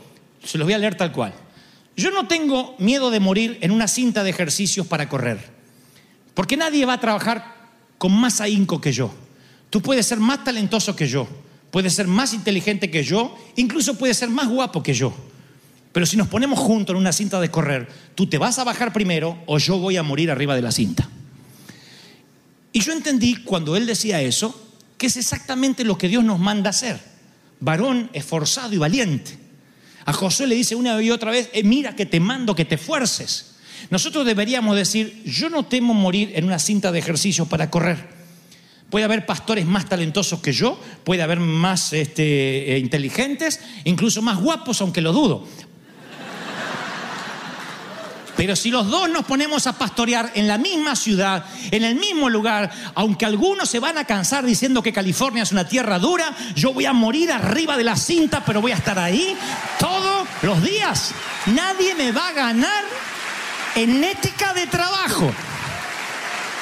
se 0.44 0.58
los 0.58 0.66
voy 0.66 0.74
a 0.74 0.78
leer 0.78 0.94
tal 0.94 1.12
cual. 1.12 1.32
Yo 1.96 2.10
no 2.10 2.28
tengo 2.28 2.76
miedo 2.78 3.10
de 3.10 3.20
morir 3.20 3.58
en 3.60 3.70
una 3.70 3.88
cinta 3.88 4.22
de 4.22 4.30
ejercicios 4.30 4.86
para 4.86 5.08
correr, 5.08 5.38
porque 6.34 6.56
nadie 6.56 6.86
va 6.86 6.92
a 6.92 7.00
trabajar 7.00 7.57
con 7.98 8.12
más 8.12 8.40
ahínco 8.40 8.80
que 8.80 8.92
yo. 8.92 9.12
Tú 9.70 9.82
puedes 9.82 10.06
ser 10.06 10.18
más 10.18 10.44
talentoso 10.44 10.96
que 10.96 11.06
yo, 11.06 11.28
puede 11.70 11.90
ser 11.90 12.06
más 12.06 12.32
inteligente 12.32 12.90
que 12.90 13.04
yo, 13.04 13.36
incluso 13.56 13.98
puede 13.98 14.14
ser 14.14 14.30
más 14.30 14.48
guapo 14.48 14.82
que 14.82 14.94
yo. 14.94 15.12
Pero 15.92 16.06
si 16.06 16.16
nos 16.16 16.28
ponemos 16.28 16.58
juntos 16.58 16.94
en 16.94 17.00
una 17.00 17.12
cinta 17.12 17.40
de 17.40 17.50
correr, 17.50 17.88
tú 18.14 18.26
te 18.26 18.38
vas 18.38 18.58
a 18.58 18.64
bajar 18.64 18.92
primero 18.92 19.42
o 19.46 19.58
yo 19.58 19.78
voy 19.78 19.96
a 19.96 20.02
morir 20.02 20.30
arriba 20.30 20.54
de 20.54 20.62
la 20.62 20.72
cinta. 20.72 21.08
Y 22.72 22.80
yo 22.80 22.92
entendí 22.92 23.42
cuando 23.42 23.76
él 23.76 23.86
decía 23.86 24.22
eso, 24.22 24.68
que 24.96 25.06
es 25.06 25.16
exactamente 25.16 25.84
lo 25.84 25.98
que 25.98 26.08
Dios 26.08 26.24
nos 26.24 26.38
manda 26.38 26.70
hacer. 26.70 27.00
Varón 27.60 28.10
esforzado 28.12 28.74
y 28.74 28.78
valiente. 28.78 29.38
A 30.04 30.12
Josué 30.12 30.46
le 30.46 30.54
dice 30.54 30.74
una 30.74 31.00
y 31.02 31.10
otra 31.10 31.30
vez, 31.30 31.50
eh, 31.52 31.62
mira 31.64 31.94
que 31.94 32.06
te 32.06 32.20
mando 32.20 32.54
que 32.54 32.64
te 32.64 32.76
esfuerces. 32.76 33.56
Nosotros 33.90 34.26
deberíamos 34.26 34.76
decir, 34.76 35.22
yo 35.24 35.50
no 35.50 35.64
temo 35.64 35.94
morir 35.94 36.32
en 36.34 36.44
una 36.44 36.58
cinta 36.58 36.92
de 36.92 36.98
ejercicio 36.98 37.46
para 37.46 37.70
correr. 37.70 38.18
Puede 38.90 39.04
haber 39.04 39.26
pastores 39.26 39.66
más 39.66 39.86
talentosos 39.86 40.40
que 40.40 40.52
yo, 40.52 40.80
puede 41.04 41.22
haber 41.22 41.40
más 41.40 41.92
este, 41.92 42.74
eh, 42.74 42.78
inteligentes, 42.78 43.60
incluso 43.84 44.22
más 44.22 44.38
guapos, 44.38 44.80
aunque 44.80 45.02
lo 45.02 45.12
dudo. 45.12 45.46
Pero 48.38 48.54
si 48.54 48.70
los 48.70 48.88
dos 48.88 49.10
nos 49.10 49.24
ponemos 49.24 49.66
a 49.66 49.76
pastorear 49.76 50.30
en 50.36 50.46
la 50.46 50.58
misma 50.58 50.94
ciudad, 50.94 51.44
en 51.72 51.82
el 51.82 51.96
mismo 51.96 52.30
lugar, 52.30 52.70
aunque 52.94 53.26
algunos 53.26 53.68
se 53.68 53.80
van 53.80 53.98
a 53.98 54.04
cansar 54.04 54.46
diciendo 54.46 54.80
que 54.80 54.92
California 54.92 55.42
es 55.42 55.50
una 55.50 55.68
tierra 55.68 55.98
dura, 55.98 56.32
yo 56.54 56.72
voy 56.72 56.84
a 56.84 56.92
morir 56.92 57.32
arriba 57.32 57.76
de 57.76 57.82
la 57.82 57.96
cinta, 57.96 58.44
pero 58.46 58.60
voy 58.60 58.70
a 58.70 58.76
estar 58.76 58.96
ahí 58.96 59.36
todo 59.80 60.24
los 60.42 60.62
días. 60.62 61.12
Nadie 61.46 61.96
me 61.96 62.12
va 62.12 62.28
a 62.28 62.32
ganar 62.32 62.84
en 63.74 64.04
ética 64.04 64.52
de 64.54 64.66
trabajo. 64.66 65.32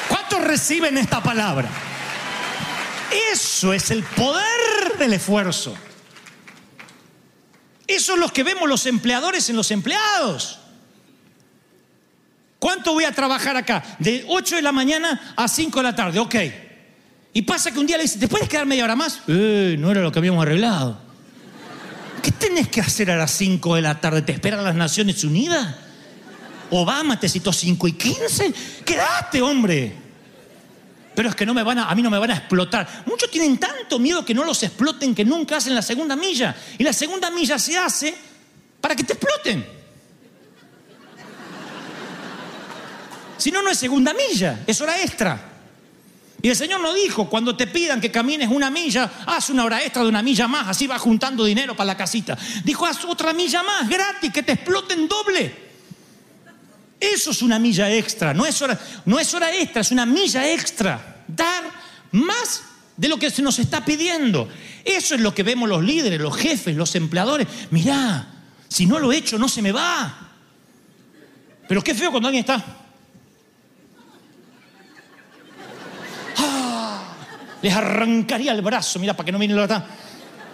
¿Cuántos 0.09 0.43
reciben 0.43 0.99
esta 0.99 1.23
palabra? 1.23 1.69
Eso 3.33 3.73
es 3.73 3.91
el 3.91 4.03
poder 4.03 4.99
del 4.99 5.15
esfuerzo. 5.15 5.75
Eso 7.87 8.15
es 8.15 8.19
lo 8.19 8.29
que 8.29 8.43
vemos 8.43 8.69
los 8.69 8.87
empleadores 8.87 9.49
en 9.49 9.57
los 9.57 9.71
empleados. 9.71 10.59
¿Cuánto 12.59 12.93
voy 12.93 13.05
a 13.05 13.13
trabajar 13.13 13.57
acá? 13.57 13.83
De 13.99 14.25
8 14.29 14.57
de 14.57 14.63
la 14.63 14.73
mañana 14.73 15.35
a 15.37 15.47
5 15.47 15.79
de 15.79 15.83
la 15.83 15.95
tarde, 15.95 16.19
ok. 16.19 16.35
Y 17.33 17.43
pasa 17.43 17.71
que 17.71 17.79
un 17.79 17.87
día 17.87 17.97
le 17.97 18.05
dice, 18.05 18.19
¿te 18.19 18.29
puedes 18.29 18.49
quedar 18.49 18.67
media 18.67 18.85
hora 18.85 18.97
más? 18.97 19.21
Eh, 19.29 19.77
no 19.79 19.91
era 19.91 20.01
lo 20.01 20.11
que 20.11 20.19
habíamos 20.19 20.43
arreglado. 20.43 20.99
¿Qué 22.23 22.33
tenés 22.33 22.69
que 22.69 22.81
hacer 22.81 23.11
a 23.11 23.17
las 23.17 23.31
5 23.33 23.77
de 23.77 23.83
la 23.83 24.01
tarde? 24.01 24.23
¿Te 24.23 24.33
esperan 24.33 24.65
las 24.65 24.75
Naciones 24.75 25.23
Unidas? 25.23 25.77
Obama 26.71 27.19
te 27.19 27.29
citó 27.29 27.53
5 27.53 27.89
y 27.89 27.93
15. 27.93 28.55
Quédate, 28.85 29.43
hombre. 29.43 30.07
Pero 31.15 31.31
es 31.31 31.35
que 31.35 31.47
no 31.47 31.55
me 31.55 31.63
van 31.63 31.79
a, 31.79 31.91
a 31.91 31.95
mí 31.95 32.03
no 32.03 32.11
me 32.11 32.19
van 32.19 32.31
a 32.31 32.37
explotar. 32.37 33.05
Muchos 33.07 33.31
tienen 33.31 33.59
tanto 33.59 33.99
miedo 33.99 34.25
que 34.25 34.35
no 34.35 34.45
los 34.45 34.63
exploten 34.63 35.15
que 35.15 35.25
nunca 35.25 35.57
hacen 35.57 35.75
la 35.75 35.83
segunda 35.83 36.15
milla. 36.15 36.55
Y 36.79 36.85
la 36.85 36.93
segunda 36.93 37.31
milla 37.31 37.59
se 37.59 37.79
hace 37.79 38.15
para 38.81 38.95
que 38.95 39.03
te 39.03 39.15
exploten. 39.15 39.67
Si 43.39 43.51
no, 43.51 43.63
no 43.63 43.71
es 43.71 43.79
segunda 43.79 44.13
milla, 44.15 44.61
es 44.67 44.81
hora 44.81 45.01
extra. 45.03 45.53
Y 46.43 46.51
el 46.51 46.57
Señor 46.57 46.81
nos 46.81 46.95
dijo, 46.95 47.29
cuando 47.29 47.57
te 47.57 47.67
pidan 47.67 48.01
que 48.01 48.11
camines 48.11 48.49
una 48.51 48.71
milla, 48.71 49.11
haz 49.27 49.51
una 49.51 49.65
hora 49.65 49.83
extra 49.83 50.03
de 50.03 50.09
una 50.09 50.23
milla 50.23 50.47
más, 50.47 50.69
así 50.69 50.87
vas 50.87 51.01
juntando 51.01 51.45
dinero 51.45 51.75
para 51.75 51.89
la 51.89 51.97
casita. 51.97 52.37
Dijo, 52.63 52.87
haz 52.87 53.05
otra 53.05 53.33
milla 53.33 53.63
más, 53.63 53.89
gratis, 53.89 54.33
que 54.33 54.43
te 54.43 54.53
exploten 54.53 55.09
doble. 55.09 55.66
Eso 56.99 57.31
es 57.31 57.43
una 57.43 57.59
milla 57.59 57.93
extra, 57.93 58.33
no 58.33 58.47
es 58.47 58.61
hora, 58.63 58.79
no 59.05 59.19
es 59.19 59.33
hora 59.35 59.55
extra, 59.55 59.83
es 59.83 59.91
una 59.91 60.07
milla 60.07 60.51
extra. 60.51 61.25
Dar 61.29 61.65
más 62.13 62.63
de 62.97 63.09
lo 63.09 63.19
que 63.19 63.31
se 63.31 63.43
nos 63.43 63.59
está 63.59 63.85
pidiendo. 63.85 64.49
Eso 64.85 65.15
es 65.15 65.21
lo 65.21 65.35
que 65.35 65.43
vemos 65.43 65.69
los 65.69 65.83
líderes, 65.83 66.21
los 66.21 66.37
jefes, 66.37 66.75
los 66.75 66.95
empleadores. 66.95 67.47
Mirá, 67.71 68.27
si 68.69 68.87
no 68.87 68.99
lo 68.99 69.13
he 69.13 69.19
hecho, 69.19 69.39
no 69.39 69.49
se 69.49 69.61
me 69.61 69.73
va. 69.73 70.31
Pero 71.69 71.83
qué 71.83 71.95
feo 71.95 72.11
cuando 72.11 72.29
alguien 72.29 72.45
está. 72.45 72.65
les 77.63 77.75
arrancaría 77.75 78.53
el 78.53 78.63
brazo, 78.63 79.01
mira, 79.01 79.15
para 79.15 79.25
que 79.25 79.33
no 79.33 79.39
miren 79.39 79.57
la 79.57 79.65
hora. 79.65 79.87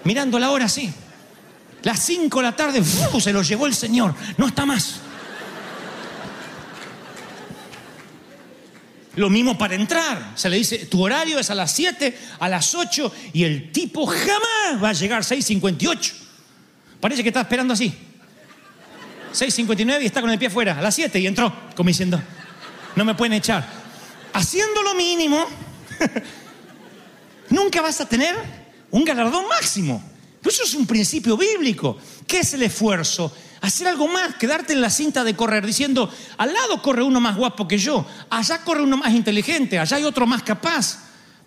Mirando 0.05 0.39
la 0.39 0.51
hora 0.51 0.65
así. 0.65 0.91
Las 1.83 2.01
5 2.07 2.39
de 2.39 2.43
la 2.43 2.57
tarde, 2.57 2.83
se 2.83 3.33
lo 3.33 3.43
llevó 3.43 3.67
el 3.67 3.75
Señor. 3.75 4.15
No 4.39 4.47
está 4.47 4.65
más. 4.65 5.01
Lo 9.16 9.28
mismo 9.28 9.59
para 9.59 9.75
entrar. 9.75 10.33
Se 10.35 10.49
le 10.49 10.57
dice, 10.57 10.87
tu 10.87 11.02
horario 11.02 11.38
es 11.38 11.50
a 11.50 11.54
las 11.54 11.73
7, 11.73 12.16
a 12.38 12.49
las 12.49 12.75
8, 12.75 13.12
y 13.35 13.45
el 13.45 13.71
tipo 13.71 14.07
jamás 14.07 14.83
va 14.83 14.90
a 14.90 14.92
llegar 14.92 15.23
6.58. 15.23 16.12
Parece 17.00 17.23
que 17.23 17.28
está 17.28 17.42
esperando 17.42 17.75
así. 17.75 17.92
6.59 19.35 20.02
y 20.02 20.07
está 20.07 20.21
con 20.21 20.31
el 20.31 20.38
pie 20.38 20.49
afuera. 20.49 20.78
A 20.78 20.83
las 20.83 20.95
7 20.95 21.19
y 21.19 21.26
entró, 21.26 21.54
como 21.75 21.88
diciendo, 21.88 22.23
no 22.97 23.04
me 23.04 23.14
pueden 23.14 23.35
echar. 23.35 23.66
Haciendo 24.33 24.83
lo 24.83 24.95
mínimo, 24.95 25.45
nunca 27.50 27.82
vas 27.82 28.00
a 28.00 28.08
tener 28.08 28.34
un 28.91 29.04
galardón 29.04 29.47
máximo. 29.49 30.12
Eso 30.45 30.65
es 30.65 30.75
un 30.75 30.87
principio 30.87 31.37
bíblico. 31.37 31.97
¿Qué 32.26 32.41
es 32.41 32.55
el 32.55 32.63
esfuerzo? 32.63 33.33
Hacer 33.61 33.87
algo 33.87 34.09
más, 34.09 34.35
quedarte 34.37 34.73
en 34.73 34.81
la 34.81 34.91
cinta 34.91 35.23
de 35.23 35.37
correr 35.37 35.65
diciendo, 35.65 36.11
al 36.37 36.52
lado 36.52 36.83
corre 36.83 37.02
uno 37.02 37.21
más 37.21 37.37
guapo 37.37 37.69
que 37.69 37.78
yo, 37.78 38.05
allá 38.28 38.63
corre 38.65 38.83
uno 38.83 38.97
más 38.97 39.13
inteligente, 39.15 39.78
allá 39.78 39.99
hay 39.99 40.05
otro 40.05 40.26
más 40.26 40.43
capaz, 40.43 40.99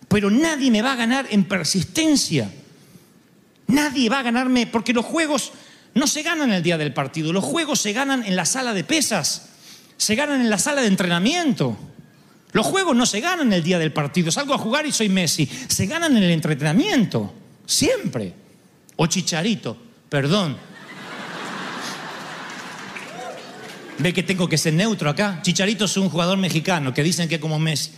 pero 0.08 0.32
nadie 0.32 0.72
me 0.72 0.82
va 0.82 0.94
a 0.94 0.96
ganar 0.96 1.28
en 1.30 1.44
persistencia. 1.44 2.50
Nadie 3.68 4.10
va 4.10 4.20
a 4.20 4.24
ganarme, 4.24 4.68
porque 4.68 4.94
los 4.94 5.06
juegos 5.06 5.52
no 5.94 6.08
se 6.08 6.24
ganan 6.24 6.54
el 6.54 6.64
día 6.64 6.78
del 6.78 6.94
partido, 6.94 7.34
los 7.34 7.44
juegos 7.44 7.82
se 7.82 7.92
ganan 7.92 8.24
en 8.24 8.38
la 8.38 8.46
sala 8.46 8.74
de 8.74 8.86
pesas, 8.86 9.50
se 9.98 10.16
ganan 10.16 10.40
en 10.40 10.50
la 10.50 10.58
sala 10.58 10.82
de 10.82 10.88
entrenamiento. 10.88 11.78
Los 12.54 12.66
juegos 12.66 12.96
no 12.96 13.06
se 13.06 13.20
ganan 13.20 13.52
el 13.52 13.62
día 13.62 13.78
del 13.78 13.92
partido. 13.92 14.32
Salgo 14.32 14.54
a 14.54 14.58
jugar 14.58 14.86
y 14.86 14.94
soy 14.94 15.10
Messi. 15.10 15.46
Se 15.68 15.88
ganan 15.88 16.16
en 16.16 16.24
el 16.24 16.32
entrenamiento. 16.32 17.34
Siempre. 17.66 18.45
O 18.96 19.08
Chicharito. 19.08 19.78
Perdón. 20.10 20.58
Ve 23.98 24.14
que 24.14 24.24
tengo 24.24 24.50
que 24.50 24.58
ser 24.58 24.74
neutro 24.74 25.10
acá. 25.10 25.40
Chicharito 25.42 25.86
es 25.86 25.96
un 25.98 26.10
jugador 26.10 26.38
mexicano 26.38 26.94
que 26.94 27.04
dicen 27.04 27.30
que 27.30 27.40
como 27.40 27.60
Messi. 27.60 27.92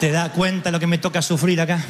¿Te 0.00 0.10
da 0.10 0.32
cuenta 0.32 0.70
lo 0.70 0.80
que 0.80 0.86
me 0.86 0.98
toca 0.98 1.22
sufrir 1.22 1.60
acá? 1.60 1.82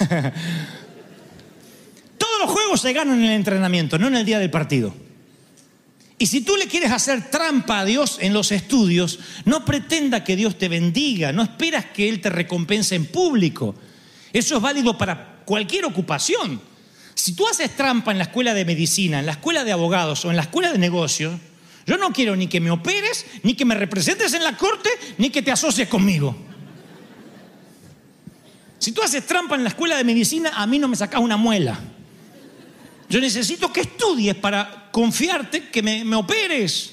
Todos 2.18 2.40
los 2.40 2.50
juegos 2.50 2.80
se 2.80 2.92
ganan 2.92 3.18
en 3.18 3.26
el 3.26 3.32
entrenamiento, 3.32 3.98
no 3.98 4.08
en 4.08 4.16
el 4.16 4.24
día 4.24 4.38
del 4.38 4.50
partido. 4.50 4.94
Y 6.20 6.26
si 6.26 6.42
tú 6.42 6.58
le 6.58 6.66
quieres 6.66 6.92
hacer 6.92 7.30
trampa 7.30 7.80
a 7.80 7.84
Dios 7.86 8.18
en 8.20 8.34
los 8.34 8.52
estudios, 8.52 9.20
no 9.46 9.64
pretenda 9.64 10.22
que 10.22 10.36
Dios 10.36 10.58
te 10.58 10.68
bendiga, 10.68 11.32
no 11.32 11.42
esperas 11.42 11.86
que 11.86 12.10
Él 12.10 12.20
te 12.20 12.28
recompense 12.28 12.94
en 12.94 13.06
público. 13.06 13.74
Eso 14.30 14.56
es 14.56 14.60
válido 14.60 14.98
para 14.98 15.40
cualquier 15.46 15.86
ocupación. 15.86 16.60
Si 17.14 17.32
tú 17.32 17.48
haces 17.48 17.74
trampa 17.74 18.12
en 18.12 18.18
la 18.18 18.24
escuela 18.24 18.52
de 18.52 18.66
medicina, 18.66 19.20
en 19.20 19.24
la 19.24 19.32
escuela 19.32 19.64
de 19.64 19.72
abogados 19.72 20.22
o 20.26 20.30
en 20.30 20.36
la 20.36 20.42
escuela 20.42 20.70
de 20.70 20.76
negocios, 20.76 21.40
yo 21.86 21.96
no 21.96 22.12
quiero 22.12 22.36
ni 22.36 22.48
que 22.48 22.60
me 22.60 22.70
operes, 22.70 23.24
ni 23.42 23.54
que 23.54 23.64
me 23.64 23.74
representes 23.74 24.34
en 24.34 24.44
la 24.44 24.58
corte, 24.58 24.90
ni 25.16 25.30
que 25.30 25.40
te 25.40 25.50
asocies 25.50 25.88
conmigo. 25.88 26.36
Si 28.78 28.92
tú 28.92 29.00
haces 29.02 29.26
trampa 29.26 29.54
en 29.54 29.62
la 29.62 29.70
escuela 29.70 29.96
de 29.96 30.04
medicina, 30.04 30.52
a 30.54 30.66
mí 30.66 30.78
no 30.78 30.86
me 30.86 30.96
sacas 30.96 31.22
una 31.22 31.38
muela. 31.38 31.80
Yo 33.08 33.22
necesito 33.22 33.72
que 33.72 33.80
estudies 33.80 34.34
para 34.34 34.79
confiarte 34.90 35.68
que 35.68 35.82
me, 35.82 36.04
me 36.04 36.16
operes. 36.16 36.92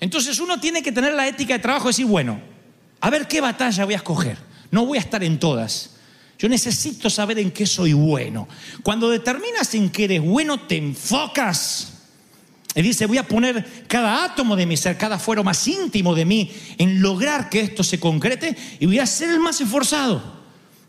Entonces 0.00 0.38
uno 0.38 0.60
tiene 0.60 0.82
que 0.82 0.92
tener 0.92 1.14
la 1.14 1.26
ética 1.26 1.54
de 1.54 1.60
trabajo 1.60 1.88
y 1.88 1.90
decir, 1.90 2.06
bueno, 2.06 2.40
a 3.00 3.10
ver 3.10 3.26
qué 3.26 3.40
batalla 3.40 3.84
voy 3.84 3.94
a 3.94 3.98
escoger. 3.98 4.38
No 4.70 4.86
voy 4.86 4.98
a 4.98 5.00
estar 5.00 5.22
en 5.24 5.38
todas. 5.38 5.90
Yo 6.38 6.48
necesito 6.48 7.10
saber 7.10 7.38
en 7.38 7.50
qué 7.50 7.66
soy 7.66 7.92
bueno. 7.92 8.48
Cuando 8.82 9.10
determinas 9.10 9.74
en 9.74 9.90
qué 9.90 10.04
eres 10.04 10.22
bueno, 10.22 10.60
te 10.60 10.76
enfocas. 10.76 11.94
Y 12.74 12.82
dice, 12.82 13.06
voy 13.06 13.18
a 13.18 13.26
poner 13.26 13.84
cada 13.88 14.24
átomo 14.24 14.54
de 14.54 14.64
mi 14.64 14.76
ser, 14.76 14.96
cada 14.96 15.18
fuero 15.18 15.42
más 15.42 15.66
íntimo 15.66 16.14
de 16.14 16.24
mí 16.24 16.52
en 16.76 17.02
lograr 17.02 17.50
que 17.50 17.60
esto 17.60 17.82
se 17.82 17.98
concrete 17.98 18.56
y 18.78 18.86
voy 18.86 19.00
a 19.00 19.06
ser 19.06 19.30
el 19.30 19.40
más 19.40 19.60
esforzado. 19.60 20.38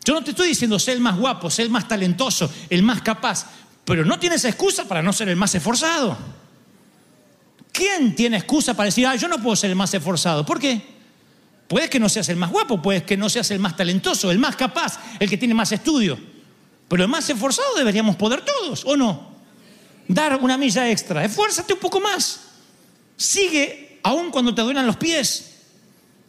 Yo 0.06 0.13
no 0.13 0.23
te 0.23 0.32
estoy 0.32 0.49
diciendo 0.49 0.78
ser 0.78 0.95
el 0.95 1.02
más 1.02 1.17
guapo, 1.17 1.49
ser 1.49 1.65
el 1.65 1.71
más 1.71 1.88
talentoso, 1.88 2.52
el 2.69 2.84
más 2.84 3.02
capaz, 3.02 3.47
pero 3.89 4.06
no 4.06 4.19
tienes 4.19 4.45
excusa 4.45 4.88
para 4.88 5.02
no 5.02 5.12
ser 5.12 5.30
el 5.30 5.36
más 5.36 5.56
esforzado. 5.56 6.15
¿Quién 7.71 8.13
tiene 8.13 8.38
excusa 8.38 8.75
para 8.75 8.86
decir, 8.86 9.08
ah, 9.08 9.15
yo 9.15 9.28
no 9.28 9.41
puedo 9.41 9.56
ser 9.56 9.71
el 9.71 9.75
más 9.75 9.91
esforzado? 9.91 10.45
¿Por 10.45 10.60
qué? 10.60 10.80
Puedes 11.67 11.89
que 11.89 11.99
no 11.99 12.08
seas 12.08 12.30
el 12.30 12.36
más 12.36 12.52
guapo, 12.52 12.80
puedes 12.80 13.02
que 13.02 13.17
no 13.17 13.30
seas 13.30 13.49
el 13.49 13.58
más 13.58 13.75
talentoso, 13.75 14.30
el 14.30 14.38
más 14.38 14.56
capaz, 14.56 14.99
el 15.19 15.28
que 15.28 15.38
tiene 15.39 15.56
más 15.56 15.71
estudio. 15.71 16.19
Pero 16.88 17.02
el 17.02 17.10
más 17.10 17.28
esforzado 17.32 17.67
deberíamos 17.78 18.15
poder 18.15 18.45
todos, 18.45 18.86
¿o 18.86 18.95
no? 18.95 19.28
Dar 20.08 20.36
una 20.36 20.56
milla 20.56 20.88
extra, 20.88 21.25
esfuérzate 21.25 21.73
un 21.73 21.80
poco 21.80 21.99
más. 21.99 22.41
Sigue 23.17 24.02
aún 24.04 24.30
cuando 24.30 24.54
te 24.54 24.62
duelan 24.62 24.86
los 24.86 24.97
pies. 24.97 25.56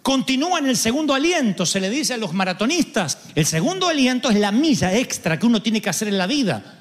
Continúa 0.02 0.60
en 0.60 0.66
el 0.66 0.78
segundo 0.78 1.12
aliento, 1.12 1.66
se 1.66 1.78
le 1.78 1.90
dice 1.90 2.14
a 2.14 2.16
los 2.16 2.32
maratonistas. 2.32 3.18
El 3.34 3.44
segundo 3.44 3.86
aliento 3.86 4.30
es 4.30 4.36
la 4.38 4.50
milla 4.50 4.94
extra 4.94 5.38
que 5.38 5.44
uno 5.44 5.60
tiene 5.60 5.82
que 5.82 5.90
hacer 5.90 6.08
en 6.08 6.16
la 6.16 6.26
vida. 6.26 6.78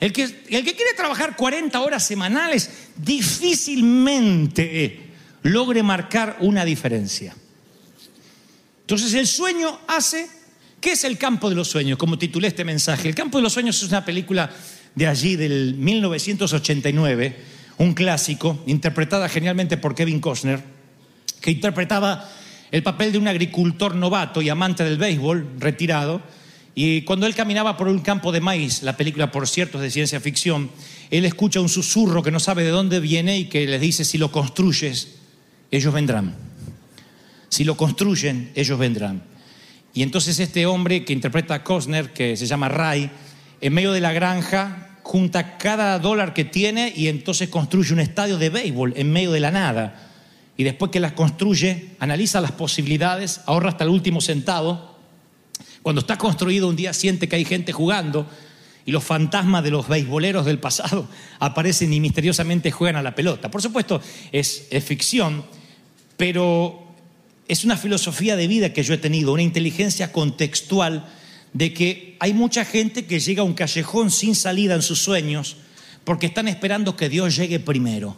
El 0.00 0.12
que, 0.12 0.22
el 0.22 0.64
que 0.64 0.74
quiere 0.74 0.94
trabajar 0.96 1.36
40 1.36 1.80
horas 1.80 2.06
semanales 2.06 2.70
difícilmente 2.96 5.08
logre 5.42 5.82
marcar 5.82 6.36
una 6.40 6.64
diferencia. 6.64 7.34
Entonces 8.82 9.12
el 9.14 9.26
sueño 9.26 9.80
hace, 9.88 10.28
¿qué 10.80 10.92
es 10.92 11.04
el 11.04 11.18
campo 11.18 11.50
de 11.50 11.56
los 11.56 11.68
sueños? 11.68 11.98
Como 11.98 12.18
titulé 12.18 12.48
este 12.48 12.64
mensaje. 12.64 13.08
El 13.08 13.14
campo 13.14 13.38
de 13.38 13.42
los 13.42 13.52
sueños 13.52 13.82
es 13.82 13.88
una 13.88 14.04
película 14.04 14.50
de 14.94 15.06
allí, 15.06 15.36
del 15.36 15.74
1989, 15.74 17.36
un 17.78 17.94
clásico, 17.94 18.62
interpretada 18.66 19.28
genialmente 19.28 19.76
por 19.76 19.94
Kevin 19.94 20.20
Costner, 20.20 20.62
que 21.40 21.50
interpretaba 21.50 22.28
el 22.70 22.82
papel 22.82 23.12
de 23.12 23.18
un 23.18 23.28
agricultor 23.28 23.94
novato 23.94 24.42
y 24.42 24.48
amante 24.48 24.84
del 24.84 24.98
béisbol, 24.98 25.54
retirado, 25.58 26.22
y 26.80 27.02
cuando 27.02 27.26
él 27.26 27.34
caminaba 27.34 27.76
por 27.76 27.88
un 27.88 27.98
campo 27.98 28.30
de 28.30 28.40
maíz, 28.40 28.84
la 28.84 28.96
película 28.96 29.32
por 29.32 29.48
cierto 29.48 29.78
es 29.78 29.82
de 29.82 29.90
ciencia 29.90 30.20
ficción, 30.20 30.70
él 31.10 31.24
escucha 31.24 31.58
un 31.60 31.68
susurro 31.68 32.22
que 32.22 32.30
no 32.30 32.38
sabe 32.38 32.62
de 32.62 32.70
dónde 32.70 33.00
viene 33.00 33.36
y 33.36 33.46
que 33.46 33.66
le 33.66 33.80
dice, 33.80 34.04
si 34.04 34.16
lo 34.16 34.30
construyes, 34.30 35.16
ellos 35.72 35.92
vendrán. 35.92 36.36
Si 37.48 37.64
lo 37.64 37.76
construyen, 37.76 38.52
ellos 38.54 38.78
vendrán. 38.78 39.24
Y 39.92 40.04
entonces 40.04 40.38
este 40.38 40.66
hombre 40.66 41.04
que 41.04 41.12
interpreta 41.12 41.54
a 41.54 41.64
Costner, 41.64 42.12
que 42.12 42.36
se 42.36 42.46
llama 42.46 42.68
Ray, 42.68 43.10
en 43.60 43.74
medio 43.74 43.90
de 43.90 44.00
la 44.00 44.12
granja, 44.12 45.00
junta 45.02 45.58
cada 45.58 45.98
dólar 45.98 46.32
que 46.32 46.44
tiene 46.44 46.92
y 46.94 47.08
entonces 47.08 47.48
construye 47.48 47.92
un 47.92 47.98
estadio 47.98 48.38
de 48.38 48.50
béisbol 48.50 48.92
en 48.94 49.10
medio 49.10 49.32
de 49.32 49.40
la 49.40 49.50
nada. 49.50 50.12
Y 50.56 50.62
después 50.62 50.92
que 50.92 51.00
las 51.00 51.14
construye, 51.14 51.96
analiza 51.98 52.40
las 52.40 52.52
posibilidades, 52.52 53.40
ahorra 53.46 53.70
hasta 53.70 53.82
el 53.82 53.90
último 53.90 54.20
centavo. 54.20 54.97
Cuando 55.88 56.00
está 56.00 56.18
construido 56.18 56.68
un 56.68 56.76
día 56.76 56.92
siente 56.92 57.30
que 57.30 57.36
hay 57.36 57.46
gente 57.46 57.72
jugando 57.72 58.28
y 58.84 58.92
los 58.92 59.02
fantasmas 59.02 59.64
de 59.64 59.70
los 59.70 59.88
beisboleros 59.88 60.44
del 60.44 60.58
pasado 60.58 61.08
aparecen 61.38 61.90
y 61.94 61.98
misteriosamente 61.98 62.70
juegan 62.70 62.96
a 62.96 63.02
la 63.02 63.14
pelota. 63.14 63.50
Por 63.50 63.62
supuesto, 63.62 63.98
es, 64.30 64.66
es 64.68 64.84
ficción, 64.84 65.46
pero 66.18 66.92
es 67.48 67.64
una 67.64 67.78
filosofía 67.78 68.36
de 68.36 68.48
vida 68.48 68.74
que 68.74 68.82
yo 68.82 68.92
he 68.92 68.98
tenido, 68.98 69.32
una 69.32 69.40
inteligencia 69.40 70.12
contextual 70.12 71.08
de 71.54 71.72
que 71.72 72.18
hay 72.20 72.34
mucha 72.34 72.66
gente 72.66 73.06
que 73.06 73.18
llega 73.18 73.40
a 73.40 73.46
un 73.46 73.54
callejón 73.54 74.10
sin 74.10 74.34
salida 74.34 74.74
en 74.74 74.82
sus 74.82 74.98
sueños 74.98 75.56
porque 76.04 76.26
están 76.26 76.48
esperando 76.48 76.98
que 76.98 77.08
Dios 77.08 77.34
llegue 77.34 77.60
primero. 77.60 78.14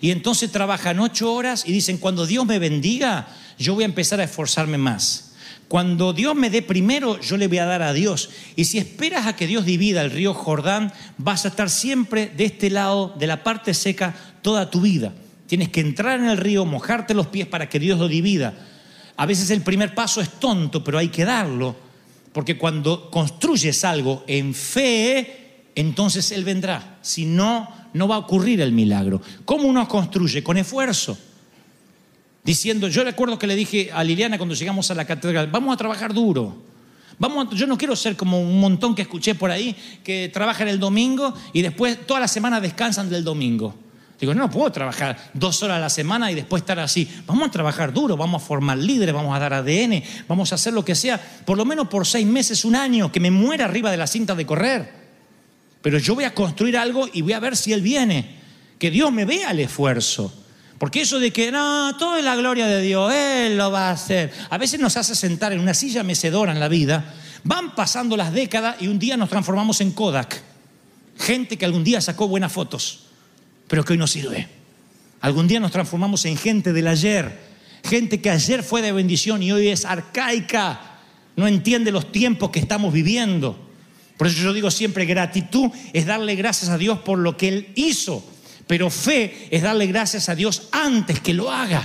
Y 0.00 0.10
entonces 0.10 0.50
trabajan 0.50 0.98
ocho 0.98 1.32
horas 1.32 1.62
y 1.64 1.70
dicen, 1.70 1.98
cuando 1.98 2.26
Dios 2.26 2.44
me 2.44 2.58
bendiga, 2.58 3.28
yo 3.56 3.74
voy 3.74 3.84
a 3.84 3.86
empezar 3.86 4.18
a 4.18 4.24
esforzarme 4.24 4.78
más. 4.78 5.27
Cuando 5.68 6.14
Dios 6.14 6.34
me 6.34 6.48
dé 6.48 6.62
primero, 6.62 7.20
yo 7.20 7.36
le 7.36 7.46
voy 7.46 7.58
a 7.58 7.66
dar 7.66 7.82
a 7.82 7.92
Dios. 7.92 8.30
Y 8.56 8.64
si 8.64 8.78
esperas 8.78 9.26
a 9.26 9.36
que 9.36 9.46
Dios 9.46 9.66
divida 9.66 10.00
el 10.00 10.10
río 10.10 10.32
Jordán, 10.32 10.92
vas 11.18 11.44
a 11.44 11.48
estar 11.48 11.68
siempre 11.68 12.32
de 12.34 12.46
este 12.46 12.70
lado, 12.70 13.14
de 13.18 13.26
la 13.26 13.44
parte 13.44 13.74
seca, 13.74 14.14
toda 14.40 14.70
tu 14.70 14.80
vida. 14.80 15.12
Tienes 15.46 15.68
que 15.68 15.80
entrar 15.80 16.20
en 16.20 16.28
el 16.28 16.38
río, 16.38 16.64
mojarte 16.64 17.12
los 17.12 17.26
pies 17.26 17.46
para 17.46 17.68
que 17.68 17.78
Dios 17.78 17.98
lo 17.98 18.08
divida. 18.08 18.54
A 19.16 19.26
veces 19.26 19.50
el 19.50 19.60
primer 19.60 19.94
paso 19.94 20.22
es 20.22 20.30
tonto, 20.40 20.82
pero 20.82 20.96
hay 20.96 21.08
que 21.08 21.26
darlo. 21.26 21.76
Porque 22.32 22.56
cuando 22.56 23.10
construyes 23.10 23.84
algo 23.84 24.24
en 24.26 24.54
fe, 24.54 25.64
entonces 25.74 26.32
Él 26.32 26.44
vendrá. 26.44 26.98
Si 27.02 27.26
no, 27.26 27.68
no 27.92 28.08
va 28.08 28.14
a 28.16 28.20
ocurrir 28.20 28.62
el 28.62 28.72
milagro. 28.72 29.20
¿Cómo 29.44 29.68
uno 29.68 29.86
construye? 29.86 30.42
Con 30.42 30.56
esfuerzo. 30.56 31.18
Diciendo, 32.44 32.88
yo 32.88 33.04
recuerdo 33.04 33.38
que 33.38 33.46
le 33.46 33.54
dije 33.56 33.90
a 33.92 34.02
Liliana 34.04 34.38
cuando 34.38 34.54
llegamos 34.54 34.90
a 34.90 34.94
la 34.94 35.04
catedral, 35.04 35.48
vamos 35.48 35.74
a 35.74 35.76
trabajar 35.76 36.14
duro. 36.14 36.62
Vamos 37.18 37.48
a- 37.52 37.54
yo 37.56 37.66
no 37.66 37.76
quiero 37.76 37.96
ser 37.96 38.16
como 38.16 38.40
un 38.40 38.60
montón 38.60 38.94
que 38.94 39.02
escuché 39.02 39.34
por 39.34 39.50
ahí 39.50 39.74
que 40.04 40.30
trabajan 40.32 40.68
el 40.68 40.78
domingo 40.78 41.34
y 41.52 41.62
después 41.62 42.06
toda 42.06 42.20
la 42.20 42.28
semana 42.28 42.60
descansan 42.60 43.10
del 43.10 43.24
domingo. 43.24 43.74
Digo, 44.20 44.34
no 44.34 44.50
puedo 44.50 44.70
trabajar 44.72 45.30
dos 45.34 45.62
horas 45.62 45.76
a 45.76 45.80
la 45.80 45.90
semana 45.90 46.30
y 46.32 46.34
después 46.34 46.62
estar 46.62 46.78
así. 46.80 47.08
Vamos 47.26 47.48
a 47.48 47.50
trabajar 47.52 47.92
duro, 47.92 48.16
vamos 48.16 48.42
a 48.42 48.46
formar 48.46 48.78
líderes, 48.78 49.14
vamos 49.14 49.34
a 49.36 49.38
dar 49.38 49.52
ADN, 49.54 50.02
vamos 50.26 50.50
a 50.50 50.56
hacer 50.56 50.72
lo 50.72 50.84
que 50.84 50.94
sea, 50.94 51.20
por 51.44 51.56
lo 51.56 51.64
menos 51.64 51.86
por 51.88 52.04
seis 52.06 52.26
meses, 52.26 52.64
un 52.64 52.74
año, 52.74 53.12
que 53.12 53.20
me 53.20 53.30
muera 53.30 53.66
arriba 53.66 53.90
de 53.92 53.96
la 53.96 54.06
cinta 54.08 54.34
de 54.34 54.46
correr. 54.46 54.92
Pero 55.82 55.98
yo 55.98 56.14
voy 56.16 56.24
a 56.24 56.34
construir 56.34 56.76
algo 56.76 57.08
y 57.12 57.22
voy 57.22 57.32
a 57.32 57.40
ver 57.40 57.56
si 57.56 57.72
Él 57.72 57.80
viene. 57.82 58.38
Que 58.78 58.90
Dios 58.90 59.12
me 59.12 59.24
vea 59.24 59.50
el 59.52 59.60
esfuerzo. 59.60 60.32
Porque 60.78 61.00
eso 61.00 61.18
de 61.18 61.32
que 61.32 61.50
no, 61.50 61.96
todo 61.96 62.16
es 62.16 62.24
la 62.24 62.36
gloria 62.36 62.66
de 62.66 62.80
Dios, 62.80 63.12
Él 63.12 63.58
lo 63.58 63.70
va 63.70 63.88
a 63.88 63.92
hacer. 63.92 64.32
A 64.48 64.58
veces 64.58 64.78
nos 64.78 64.96
hace 64.96 65.14
sentar 65.14 65.52
en 65.52 65.60
una 65.60 65.74
silla 65.74 66.02
mecedora 66.04 66.52
en 66.52 66.60
la 66.60 66.68
vida. 66.68 67.14
Van 67.44 67.74
pasando 67.74 68.16
las 68.16 68.32
décadas 68.32 68.76
y 68.80 68.86
un 68.86 68.98
día 68.98 69.16
nos 69.16 69.28
transformamos 69.28 69.80
en 69.80 69.92
Kodak. 69.92 70.40
Gente 71.18 71.56
que 71.56 71.64
algún 71.64 71.82
día 71.82 72.00
sacó 72.00 72.28
buenas 72.28 72.52
fotos, 72.52 73.06
pero 73.66 73.84
que 73.84 73.94
hoy 73.94 73.98
no 73.98 74.06
sirve. 74.06 74.48
Algún 75.20 75.48
día 75.48 75.58
nos 75.58 75.72
transformamos 75.72 76.24
en 76.26 76.36
gente 76.36 76.72
del 76.72 76.86
ayer. 76.86 77.48
Gente 77.84 78.20
que 78.20 78.30
ayer 78.30 78.62
fue 78.62 78.82
de 78.82 78.92
bendición 78.92 79.42
y 79.42 79.50
hoy 79.50 79.68
es 79.68 79.84
arcaica. 79.84 80.80
No 81.34 81.48
entiende 81.48 81.90
los 81.90 82.12
tiempos 82.12 82.50
que 82.50 82.60
estamos 82.60 82.92
viviendo. 82.92 83.68
Por 84.16 84.26
eso 84.26 84.42
yo 84.42 84.52
digo 84.52 84.70
siempre, 84.70 85.06
gratitud 85.06 85.70
es 85.92 86.06
darle 86.06 86.34
gracias 86.34 86.70
a 86.70 86.78
Dios 86.78 86.98
por 86.98 87.18
lo 87.18 87.36
que 87.36 87.48
Él 87.48 87.72
hizo, 87.76 88.24
pero 88.68 88.90
fe 88.90 89.48
es 89.50 89.62
darle 89.62 89.86
gracias 89.86 90.28
a 90.28 90.34
Dios 90.34 90.68
antes 90.70 91.20
que 91.20 91.34
lo 91.34 91.50
haga. 91.50 91.82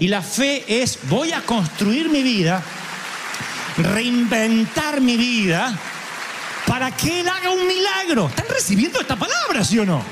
Y 0.00 0.08
la 0.08 0.22
fe 0.22 0.64
es, 0.66 0.98
voy 1.08 1.32
a 1.32 1.42
construir 1.42 2.08
mi 2.08 2.22
vida, 2.22 2.62
reinventar 3.76 5.00
mi 5.02 5.16
vida, 5.16 5.78
para 6.66 6.90
que 6.96 7.20
Él 7.20 7.28
haga 7.28 7.50
un 7.50 7.68
milagro. 7.68 8.28
¿Están 8.28 8.46
recibiendo 8.48 8.98
esta 8.98 9.14
palabra, 9.14 9.62
sí 9.62 9.78
o 9.78 9.84
no? 9.84 10.02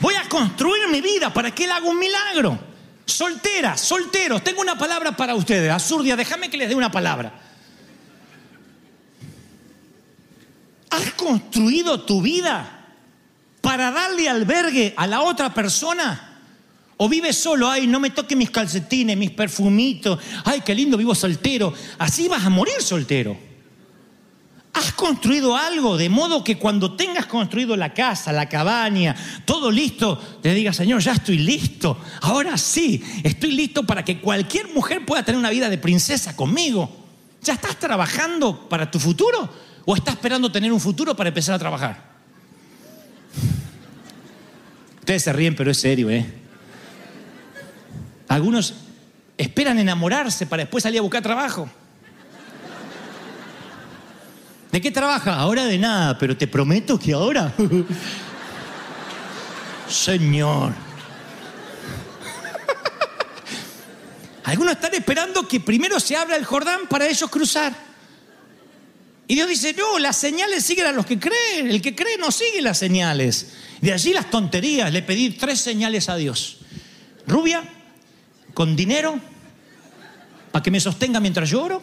Voy 0.00 0.14
a 0.14 0.28
construir 0.28 0.88
mi 0.92 1.00
vida 1.00 1.32
para 1.32 1.52
que 1.52 1.64
Él 1.64 1.72
haga 1.72 1.86
un 1.86 1.98
milagro. 1.98 2.58
Solteras, 3.06 3.80
solteros, 3.80 4.44
tengo 4.44 4.60
una 4.60 4.76
palabra 4.76 5.16
para 5.16 5.34
ustedes. 5.34 5.72
Azurdia, 5.72 6.14
déjame 6.14 6.50
que 6.50 6.58
les 6.58 6.68
dé 6.68 6.74
una 6.74 6.90
palabra. 6.90 7.40
¿Has 10.90 11.10
construido 11.12 12.02
tu 12.02 12.20
vida 12.20 12.75
para 13.66 13.90
darle 13.90 14.28
albergue 14.28 14.94
a 14.96 15.08
la 15.08 15.22
otra 15.22 15.52
persona? 15.52 16.38
¿O 16.98 17.08
vives 17.08 17.36
solo? 17.36 17.68
Ay, 17.68 17.88
no 17.88 17.98
me 17.98 18.10
toque 18.10 18.36
mis 18.36 18.48
calcetines, 18.48 19.16
mis 19.16 19.32
perfumitos. 19.32 20.20
Ay, 20.44 20.60
qué 20.64 20.72
lindo, 20.72 20.96
vivo 20.96 21.16
soltero. 21.16 21.74
Así 21.98 22.28
vas 22.28 22.44
a 22.44 22.48
morir 22.48 22.80
soltero. 22.80 23.36
Has 24.72 24.92
construido 24.92 25.56
algo 25.56 25.96
de 25.96 26.08
modo 26.08 26.44
que 26.44 26.58
cuando 26.58 26.94
tengas 26.94 27.26
construido 27.26 27.76
la 27.76 27.92
casa, 27.92 28.30
la 28.30 28.48
cabaña, 28.48 29.16
todo 29.44 29.72
listo, 29.72 30.16
te 30.40 30.54
digas, 30.54 30.76
Señor, 30.76 31.00
ya 31.00 31.14
estoy 31.14 31.38
listo. 31.38 31.98
Ahora 32.20 32.56
sí, 32.58 33.02
estoy 33.24 33.50
listo 33.50 33.82
para 33.82 34.04
que 34.04 34.20
cualquier 34.20 34.68
mujer 34.68 35.04
pueda 35.04 35.24
tener 35.24 35.40
una 35.40 35.50
vida 35.50 35.68
de 35.68 35.78
princesa 35.78 36.36
conmigo. 36.36 37.04
¿Ya 37.42 37.54
estás 37.54 37.80
trabajando 37.80 38.68
para 38.68 38.88
tu 38.88 39.00
futuro? 39.00 39.52
¿O 39.84 39.96
estás 39.96 40.14
esperando 40.14 40.52
tener 40.52 40.72
un 40.72 40.80
futuro 40.80 41.16
para 41.16 41.30
empezar 41.30 41.56
a 41.56 41.58
trabajar? 41.58 42.15
Ustedes 45.06 45.22
se 45.22 45.32
ríen, 45.32 45.54
pero 45.54 45.70
es 45.70 45.78
serio, 45.78 46.10
¿eh? 46.10 46.26
Algunos 48.26 48.74
esperan 49.38 49.78
enamorarse 49.78 50.46
para 50.46 50.64
después 50.64 50.82
salir 50.82 50.98
a 50.98 51.02
buscar 51.02 51.22
trabajo. 51.22 51.70
¿De 54.72 54.80
qué 54.80 54.90
trabaja? 54.90 55.36
Ahora 55.36 55.64
de 55.64 55.78
nada, 55.78 56.18
pero 56.18 56.36
te 56.36 56.48
prometo 56.48 56.98
que 56.98 57.12
ahora. 57.12 57.54
Señor. 59.88 60.72
Algunos 64.42 64.72
están 64.72 64.94
esperando 64.94 65.46
que 65.46 65.60
primero 65.60 66.00
se 66.00 66.16
abra 66.16 66.34
el 66.34 66.44
Jordán 66.44 66.88
para 66.88 67.06
ellos 67.06 67.30
cruzar. 67.30 67.72
Y 69.28 69.36
Dios 69.36 69.48
dice, 69.48 69.72
no, 69.74 70.00
las 70.00 70.16
señales 70.16 70.64
siguen 70.64 70.86
a 70.86 70.90
los 70.90 71.06
que 71.06 71.20
creen. 71.20 71.68
El 71.68 71.80
que 71.80 71.94
cree 71.94 72.18
no 72.18 72.32
sigue 72.32 72.60
las 72.60 72.78
señales. 72.78 73.52
De 73.80 73.92
allí 73.92 74.12
las 74.12 74.30
tonterías. 74.30 74.92
Le 74.92 75.02
pedí 75.02 75.30
tres 75.30 75.60
señales 75.60 76.08
a 76.08 76.16
Dios. 76.16 76.58
Rubia, 77.26 77.62
con 78.54 78.74
dinero, 78.76 79.18
para 80.52 80.62
que 80.62 80.70
me 80.70 80.80
sostenga 80.80 81.20
mientras 81.20 81.50
lloro. 81.50 81.82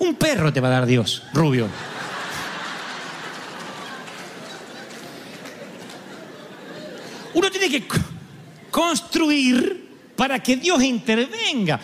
Un 0.00 0.14
perro 0.14 0.52
te 0.52 0.60
va 0.60 0.68
a 0.68 0.72
dar 0.72 0.86
Dios, 0.86 1.22
rubio. 1.32 1.68
Uno 7.34 7.50
tiene 7.50 7.68
que 7.70 7.86
co- 7.86 7.98
construir 8.70 9.88
para 10.16 10.40
que 10.42 10.56
Dios 10.56 10.82
intervenga. 10.82 11.80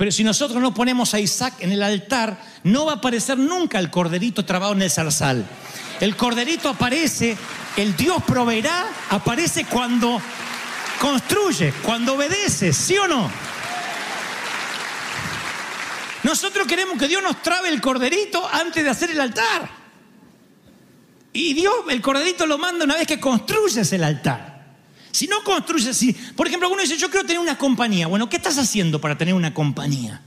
Pero 0.00 0.10
si 0.12 0.24
nosotros 0.24 0.62
no 0.62 0.72
ponemos 0.72 1.12
a 1.12 1.20
Isaac 1.20 1.56
en 1.58 1.72
el 1.72 1.82
altar, 1.82 2.40
no 2.64 2.86
va 2.86 2.92
a 2.92 2.94
aparecer 2.94 3.36
nunca 3.36 3.78
el 3.78 3.90
corderito 3.90 4.46
trabado 4.46 4.72
en 4.72 4.80
el 4.80 4.90
zarzal. 4.90 5.44
El 6.00 6.16
corderito 6.16 6.70
aparece, 6.70 7.36
el 7.76 7.94
Dios 7.98 8.22
proveerá, 8.26 8.86
aparece 9.10 9.66
cuando 9.66 10.18
construye, 10.98 11.74
cuando 11.82 12.14
obedece, 12.14 12.72
¿sí 12.72 12.96
o 12.96 13.06
no? 13.06 13.30
Nosotros 16.22 16.66
queremos 16.66 16.98
que 16.98 17.06
Dios 17.06 17.22
nos 17.22 17.42
trabe 17.42 17.68
el 17.68 17.82
corderito 17.82 18.48
antes 18.50 18.82
de 18.82 18.88
hacer 18.88 19.10
el 19.10 19.20
altar. 19.20 19.68
Y 21.34 21.52
Dios, 21.52 21.74
el 21.90 22.00
corderito 22.00 22.46
lo 22.46 22.56
manda 22.56 22.86
una 22.86 22.96
vez 22.96 23.06
que 23.06 23.20
construyes 23.20 23.92
el 23.92 24.04
altar. 24.04 24.59
Si 25.12 25.26
no 25.26 25.42
construyes, 25.42 25.96
si, 25.96 26.12
por 26.12 26.46
ejemplo, 26.46 26.66
alguno 26.66 26.82
dice, 26.82 26.96
yo 26.96 27.10
quiero 27.10 27.26
tener 27.26 27.40
una 27.40 27.58
compañía. 27.58 28.06
Bueno, 28.06 28.28
¿qué 28.28 28.36
estás 28.36 28.58
haciendo 28.58 29.00
para 29.00 29.18
tener 29.18 29.34
una 29.34 29.52
compañía? 29.52 30.22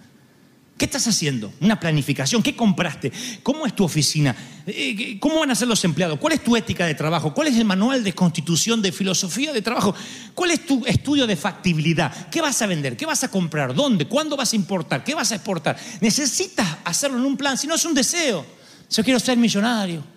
¿Qué 0.77 0.85
estás 0.85 1.07
haciendo? 1.07 1.53
Una 1.61 1.79
planificación. 1.79 2.41
¿Qué 2.41 2.55
compraste? 2.55 3.11
¿Cómo 3.43 3.65
es 3.65 3.75
tu 3.75 3.83
oficina? 3.83 4.35
Eh, 4.65 5.17
¿Cómo 5.19 5.39
van 5.39 5.51
a 5.51 5.55
ser 5.55 5.67
los 5.67 5.83
empleados? 5.85 6.17
¿Cuál 6.19 6.33
es 6.33 6.43
tu 6.43 6.57
ética 6.57 6.85
de 6.85 6.95
trabajo? 6.95 7.33
¿Cuál 7.33 7.47
es 7.47 7.57
el 7.57 7.63
manual 7.63 8.03
de 8.03 8.13
constitución 8.13 8.81
de 8.81 8.91
filosofía 8.91 9.53
de 9.53 9.61
trabajo? 9.61 9.93
¿Cuál 10.33 10.51
es 10.51 10.65
tu 10.65 10.83
estudio 10.85 11.27
de 11.27 11.35
factibilidad? 11.35 12.29
¿Qué 12.29 12.41
vas 12.41 12.59
a 12.61 12.67
vender? 12.67 12.97
¿Qué 12.97 13.05
vas 13.05 13.23
a 13.23 13.29
comprar? 13.29 13.73
¿Dónde? 13.75 14.07
¿Cuándo 14.07 14.35
vas 14.35 14.51
a 14.53 14.55
importar? 14.55 15.03
¿Qué 15.03 15.13
vas 15.13 15.31
a 15.31 15.35
exportar? 15.35 15.77
Necesitas 16.01 16.67
hacerlo 16.83 17.17
en 17.19 17.25
un 17.25 17.37
plan, 17.37 17.57
si 17.57 17.67
no 17.67 17.75
es 17.75 17.85
un 17.85 17.93
deseo. 17.93 18.45
Yo 18.89 19.03
quiero 19.03 19.19
ser 19.19 19.37
millonario. 19.37 20.12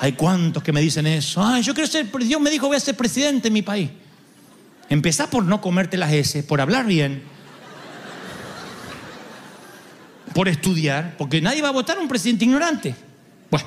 Hay 0.00 0.12
cuantos 0.12 0.62
que 0.62 0.72
me 0.72 0.80
dicen 0.80 1.06
eso. 1.06 1.44
Ay, 1.44 1.62
yo 1.62 1.74
quiero 1.74 1.90
ser, 1.90 2.08
Dios 2.20 2.40
me 2.40 2.50
dijo 2.50 2.68
voy 2.68 2.76
a 2.76 2.80
ser 2.80 2.96
presidente 2.96 3.48
en 3.48 3.54
mi 3.54 3.62
país. 3.62 3.90
Empezá 4.88 5.28
por 5.28 5.44
no 5.44 5.60
comerte 5.60 5.96
las 5.96 6.12
S, 6.12 6.42
por 6.44 6.60
hablar 6.60 6.86
bien, 6.86 7.22
por 10.32 10.48
estudiar, 10.48 11.16
porque 11.18 11.40
nadie 11.40 11.60
va 11.60 11.68
a 11.68 11.72
votar 11.72 11.98
a 11.98 12.00
un 12.00 12.08
presidente 12.08 12.44
ignorante. 12.44 12.94
Bueno. 13.50 13.66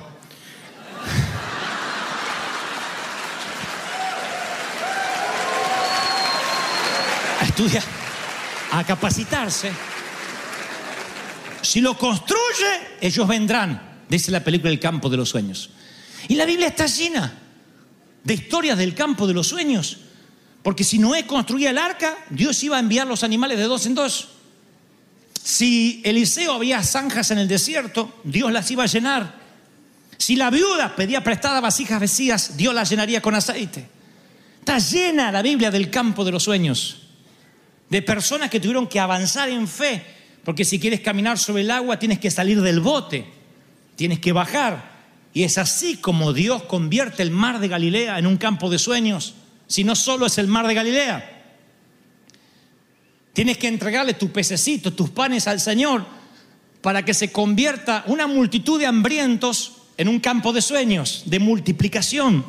A 7.40 7.44
estudiar, 7.44 7.84
a 8.72 8.84
capacitarse. 8.84 9.72
Si 11.62 11.82
lo 11.82 11.98
construye, 11.98 12.98
ellos 13.02 13.28
vendrán. 13.28 13.90
Dice 14.10 14.32
la 14.32 14.44
película 14.44 14.72
El 14.72 14.80
campo 14.80 15.10
de 15.10 15.18
los 15.18 15.30
sueños. 15.30 15.70
Y 16.28 16.36
la 16.36 16.46
Biblia 16.46 16.68
está 16.68 16.86
llena 16.86 17.40
de 18.24 18.34
historias 18.34 18.78
del 18.78 18.94
campo 18.94 19.28
de 19.28 19.34
los 19.34 19.48
sueños. 19.48 19.98
Porque 20.64 20.84
si 20.84 21.00
Noé 21.00 21.26
construía 21.26 21.72
el 21.72 21.78
arca, 21.78 22.18
Dios 22.30 22.64
iba 22.64 22.78
a 22.78 22.80
enviar 22.80 23.08
los 23.08 23.24
animales 23.24 23.58
de 23.58 23.64
dos 23.64 23.86
en 23.86 23.96
dos. 23.96 24.30
Si 25.44 26.02
Eliseo 26.06 26.54
había 26.54 26.84
zanjas 26.84 27.32
en 27.32 27.40
el 27.40 27.48
desierto, 27.48 28.20
Dios 28.24 28.52
las 28.52 28.70
iba 28.70 28.84
a 28.84 28.88
llenar. 28.88 29.42
Si 30.18 30.36
la 30.36 30.52
viuda 30.52 30.96
pedía 30.96 31.24
prestadas 31.24 31.64
vasijas 31.64 32.00
vacías, 32.00 32.58
Dios 32.58 32.76
las 32.76 32.90
llenaría 32.90 33.22
con 33.22 33.34
aceite. 33.34 33.90
Está 34.60 34.78
llena 34.78 35.32
la 35.32 35.42
Biblia 35.42 35.72
del 35.72 35.90
campo 35.90 36.24
de 36.24 36.32
los 36.32 36.44
sueños. 36.44 37.08
De 37.90 38.04
personas 38.04 38.52
que 38.52 38.60
tuvieron 38.60 38.88
que 38.88 39.00
avanzar 39.00 39.50
en 39.50 39.68
fe. 39.68 40.06
Porque 40.44 40.64
si 40.64 40.80
quieres 40.80 41.00
caminar 41.00 41.40
sobre 41.40 41.64
el 41.64 41.72
agua, 41.72 41.98
tienes 41.98 42.20
que 42.20 42.30
salir 42.30 42.62
del 42.62 42.82
bote. 42.82 43.26
Tienes 43.96 44.20
que 44.20 44.32
bajar. 44.32 44.91
Y 45.34 45.44
es 45.44 45.58
así 45.58 45.98
como 45.98 46.34
Dios 46.34 46.64
convierte 46.64 47.24
el 47.24 47.32
mar 47.32 47.60
de 47.60 47.68
Galilea 47.68 48.20
en 48.20 48.28
un 48.28 48.38
campo 48.38 48.70
de 48.70 48.80
sueños 48.80 49.36
si 49.68 49.86
no 49.86 49.96
solo 49.96 50.26
es 50.26 50.38
el 50.38 50.48
mar 50.48 50.68
de 50.68 50.74
Galilea. 50.74 51.44
Tienes 53.32 53.58
que 53.58 53.70
entregarle 53.70 54.14
tus 54.16 54.30
pececitos, 54.30 54.94
tus 54.96 55.10
panes 55.12 55.48
al 55.48 55.62
Señor 55.62 56.06
para 56.82 57.06
que 57.06 57.14
se 57.14 57.32
convierta 57.32 58.04
una 58.08 58.28
multitud 58.28 58.78
de 58.78 58.88
hambrientos 58.88 59.74
en 59.98 60.10
un 60.10 60.20
campo 60.20 60.52
de 60.52 60.62
sueños, 60.62 61.24
de 61.26 61.40
multiplicación. 61.40 62.44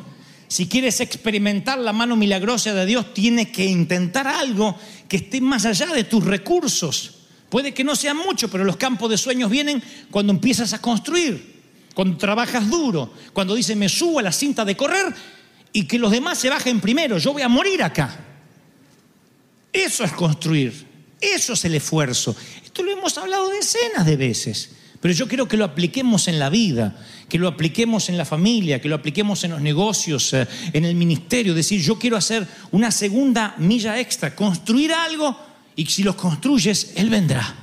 Si 0.49 0.67
quieres 0.67 0.99
experimentar 0.99 1.79
la 1.79 1.93
mano 1.93 2.17
milagrosa 2.17 2.73
de 2.73 2.85
Dios, 2.85 3.13
tienes 3.13 3.49
que 3.49 3.65
intentar 3.65 4.27
algo 4.27 4.77
que 5.07 5.17
esté 5.17 5.39
más 5.39 5.65
allá 5.65 5.87
de 5.87 6.03
tus 6.03 6.25
recursos. 6.25 7.19
Puede 7.49 7.73
que 7.73 7.83
no 7.83 7.95
sea 7.95 8.13
mucho, 8.13 8.49
pero 8.49 8.65
los 8.65 8.77
campos 8.77 9.09
de 9.09 9.17
sueños 9.17 9.49
vienen 9.49 9.81
cuando 10.11 10.33
empiezas 10.33 10.73
a 10.73 10.81
construir, 10.81 11.52
cuando 11.93 12.17
trabajas 12.17 12.69
duro, 12.69 13.13
cuando 13.33 13.55
dices 13.55 13.77
me 13.77 13.89
subo 13.89 14.19
a 14.19 14.23
la 14.23 14.31
cinta 14.31 14.65
de 14.65 14.75
correr 14.75 15.13
y 15.71 15.85
que 15.85 15.99
los 15.99 16.11
demás 16.11 16.37
se 16.37 16.49
bajen 16.49 16.79
primero. 16.79 17.17
Yo 17.17 17.33
voy 17.33 17.41
a 17.41 17.49
morir 17.49 17.83
acá. 17.83 18.19
Eso 19.71 20.03
es 20.03 20.11
construir. 20.11 20.93
Eso 21.19 21.53
es 21.53 21.65
el 21.65 21.75
esfuerzo. 21.75 22.35
Esto 22.63 22.83
lo 22.83 22.91
hemos 22.91 23.17
hablado 23.17 23.49
decenas 23.49 24.05
de 24.05 24.17
veces. 24.17 24.71
Pero 24.99 25.13
yo 25.13 25.27
quiero 25.27 25.47
que 25.47 25.57
lo 25.57 25.65
apliquemos 25.65 26.27
en 26.27 26.39
la 26.39 26.49
vida, 26.49 26.95
que 27.27 27.37
lo 27.37 27.47
apliquemos 27.47 28.07
en 28.07 28.17
la 28.17 28.23
familia, 28.23 28.79
que 28.79 28.87
lo 28.87 28.95
apliquemos 28.95 29.43
en 29.43 29.51
los 29.51 29.61
negocios, 29.61 30.33
eh, 30.33 30.47
en 30.71 30.85
el 30.85 30.95
ministerio. 30.95 31.53
Decir, 31.53 31.81
yo 31.81 31.99
quiero 31.99 32.15
hacer 32.15 32.47
una 32.71 32.89
segunda 32.89 33.55
milla 33.57 33.99
extra, 33.99 34.35
construir 34.35 34.93
algo 34.93 35.37
y 35.75 35.85
si 35.87 36.03
lo 36.03 36.15
construyes, 36.15 36.93
Él 36.95 37.09
vendrá. 37.09 37.62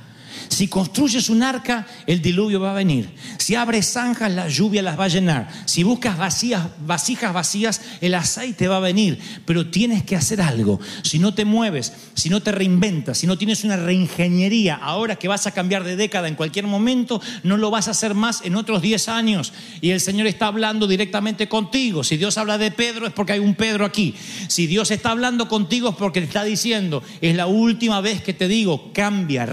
Si 0.51 0.67
construyes 0.67 1.29
un 1.29 1.43
arca, 1.43 1.87
el 2.05 2.21
diluvio 2.21 2.59
va 2.59 2.71
a 2.71 2.75
venir. 2.75 3.09
Si 3.37 3.55
abres 3.55 3.93
zanjas, 3.93 4.29
la 4.33 4.49
lluvia 4.49 4.81
las 4.81 4.99
va 4.99 5.05
a 5.05 5.07
llenar. 5.07 5.49
Si 5.63 5.83
buscas 5.83 6.17
vacías, 6.17 6.67
vasijas 6.85 7.33
vacías, 7.33 7.81
el 8.01 8.13
aceite 8.13 8.67
va 8.67 8.75
a 8.75 8.81
venir. 8.81 9.17
Pero 9.45 9.67
tienes 9.67 10.03
que 10.03 10.17
hacer 10.17 10.41
algo. 10.41 10.81
Si 11.03 11.19
no 11.19 11.33
te 11.33 11.45
mueves, 11.45 11.93
si 12.15 12.27
no 12.29 12.41
te 12.41 12.51
reinventas, 12.51 13.17
si 13.19 13.27
no 13.27 13.37
tienes 13.37 13.63
una 13.63 13.77
reingeniería, 13.77 14.75
ahora 14.75 15.15
que 15.15 15.29
vas 15.29 15.47
a 15.47 15.51
cambiar 15.51 15.85
de 15.85 15.95
década 15.95 16.27
en 16.27 16.35
cualquier 16.35 16.67
momento, 16.67 17.21
no 17.43 17.55
lo 17.55 17.71
vas 17.71 17.87
a 17.87 17.91
hacer 17.91 18.13
más 18.13 18.41
en 18.43 18.57
otros 18.57 18.81
10 18.81 19.07
años. 19.07 19.53
Y 19.79 19.91
el 19.91 20.01
Señor 20.01 20.27
está 20.27 20.47
hablando 20.47 20.85
directamente 20.85 21.47
contigo. 21.47 22.03
Si 22.03 22.17
Dios 22.17 22.37
habla 22.37 22.57
de 22.57 22.71
Pedro 22.71 23.07
es 23.07 23.13
porque 23.13 23.31
hay 23.31 23.39
un 23.39 23.55
Pedro 23.55 23.85
aquí. 23.85 24.15
Si 24.49 24.67
Dios 24.67 24.91
está 24.91 25.11
hablando 25.11 25.47
contigo 25.47 25.91
es 25.91 25.95
porque 25.95 26.19
está 26.19 26.43
diciendo, 26.43 27.03
es 27.21 27.37
la 27.37 27.47
última 27.47 28.01
vez 28.01 28.21
que 28.21 28.33
te 28.33 28.49
digo, 28.49 28.91
cambia, 28.91 29.45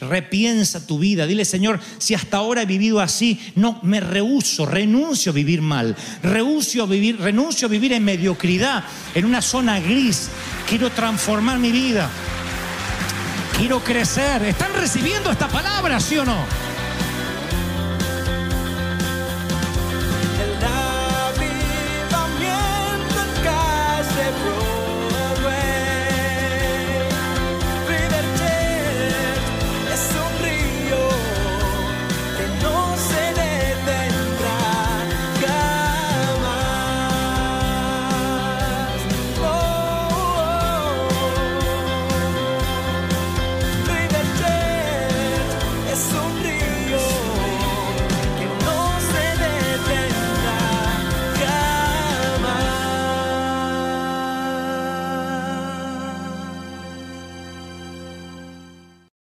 repiensa 0.00 0.86
tu 0.86 0.98
vida. 0.98 1.26
Dile, 1.26 1.44
Señor, 1.44 1.80
si 1.98 2.14
hasta 2.14 2.38
ahora 2.38 2.62
he 2.62 2.66
vivido 2.66 3.00
así, 3.00 3.40
no, 3.54 3.78
me 3.82 4.00
rehuso, 4.00 4.66
renuncio 4.66 5.32
a 5.32 5.34
vivir 5.34 5.62
mal, 5.62 5.96
renuncio 6.22 6.82
a 6.82 6.86
vivir, 6.86 7.20
renuncio 7.20 7.66
a 7.66 7.70
vivir 7.70 7.92
en 7.92 8.04
mediocridad, 8.04 8.84
en 9.14 9.24
una 9.24 9.42
zona 9.42 9.80
gris. 9.80 10.28
Quiero 10.68 10.90
transformar 10.90 11.58
mi 11.58 11.72
vida. 11.72 12.10
Quiero 13.56 13.82
crecer. 13.82 14.42
¿Están 14.42 14.72
recibiendo 14.74 15.30
esta 15.30 15.48
palabra, 15.48 16.00
sí 16.00 16.18
o 16.18 16.24
no? 16.24 16.73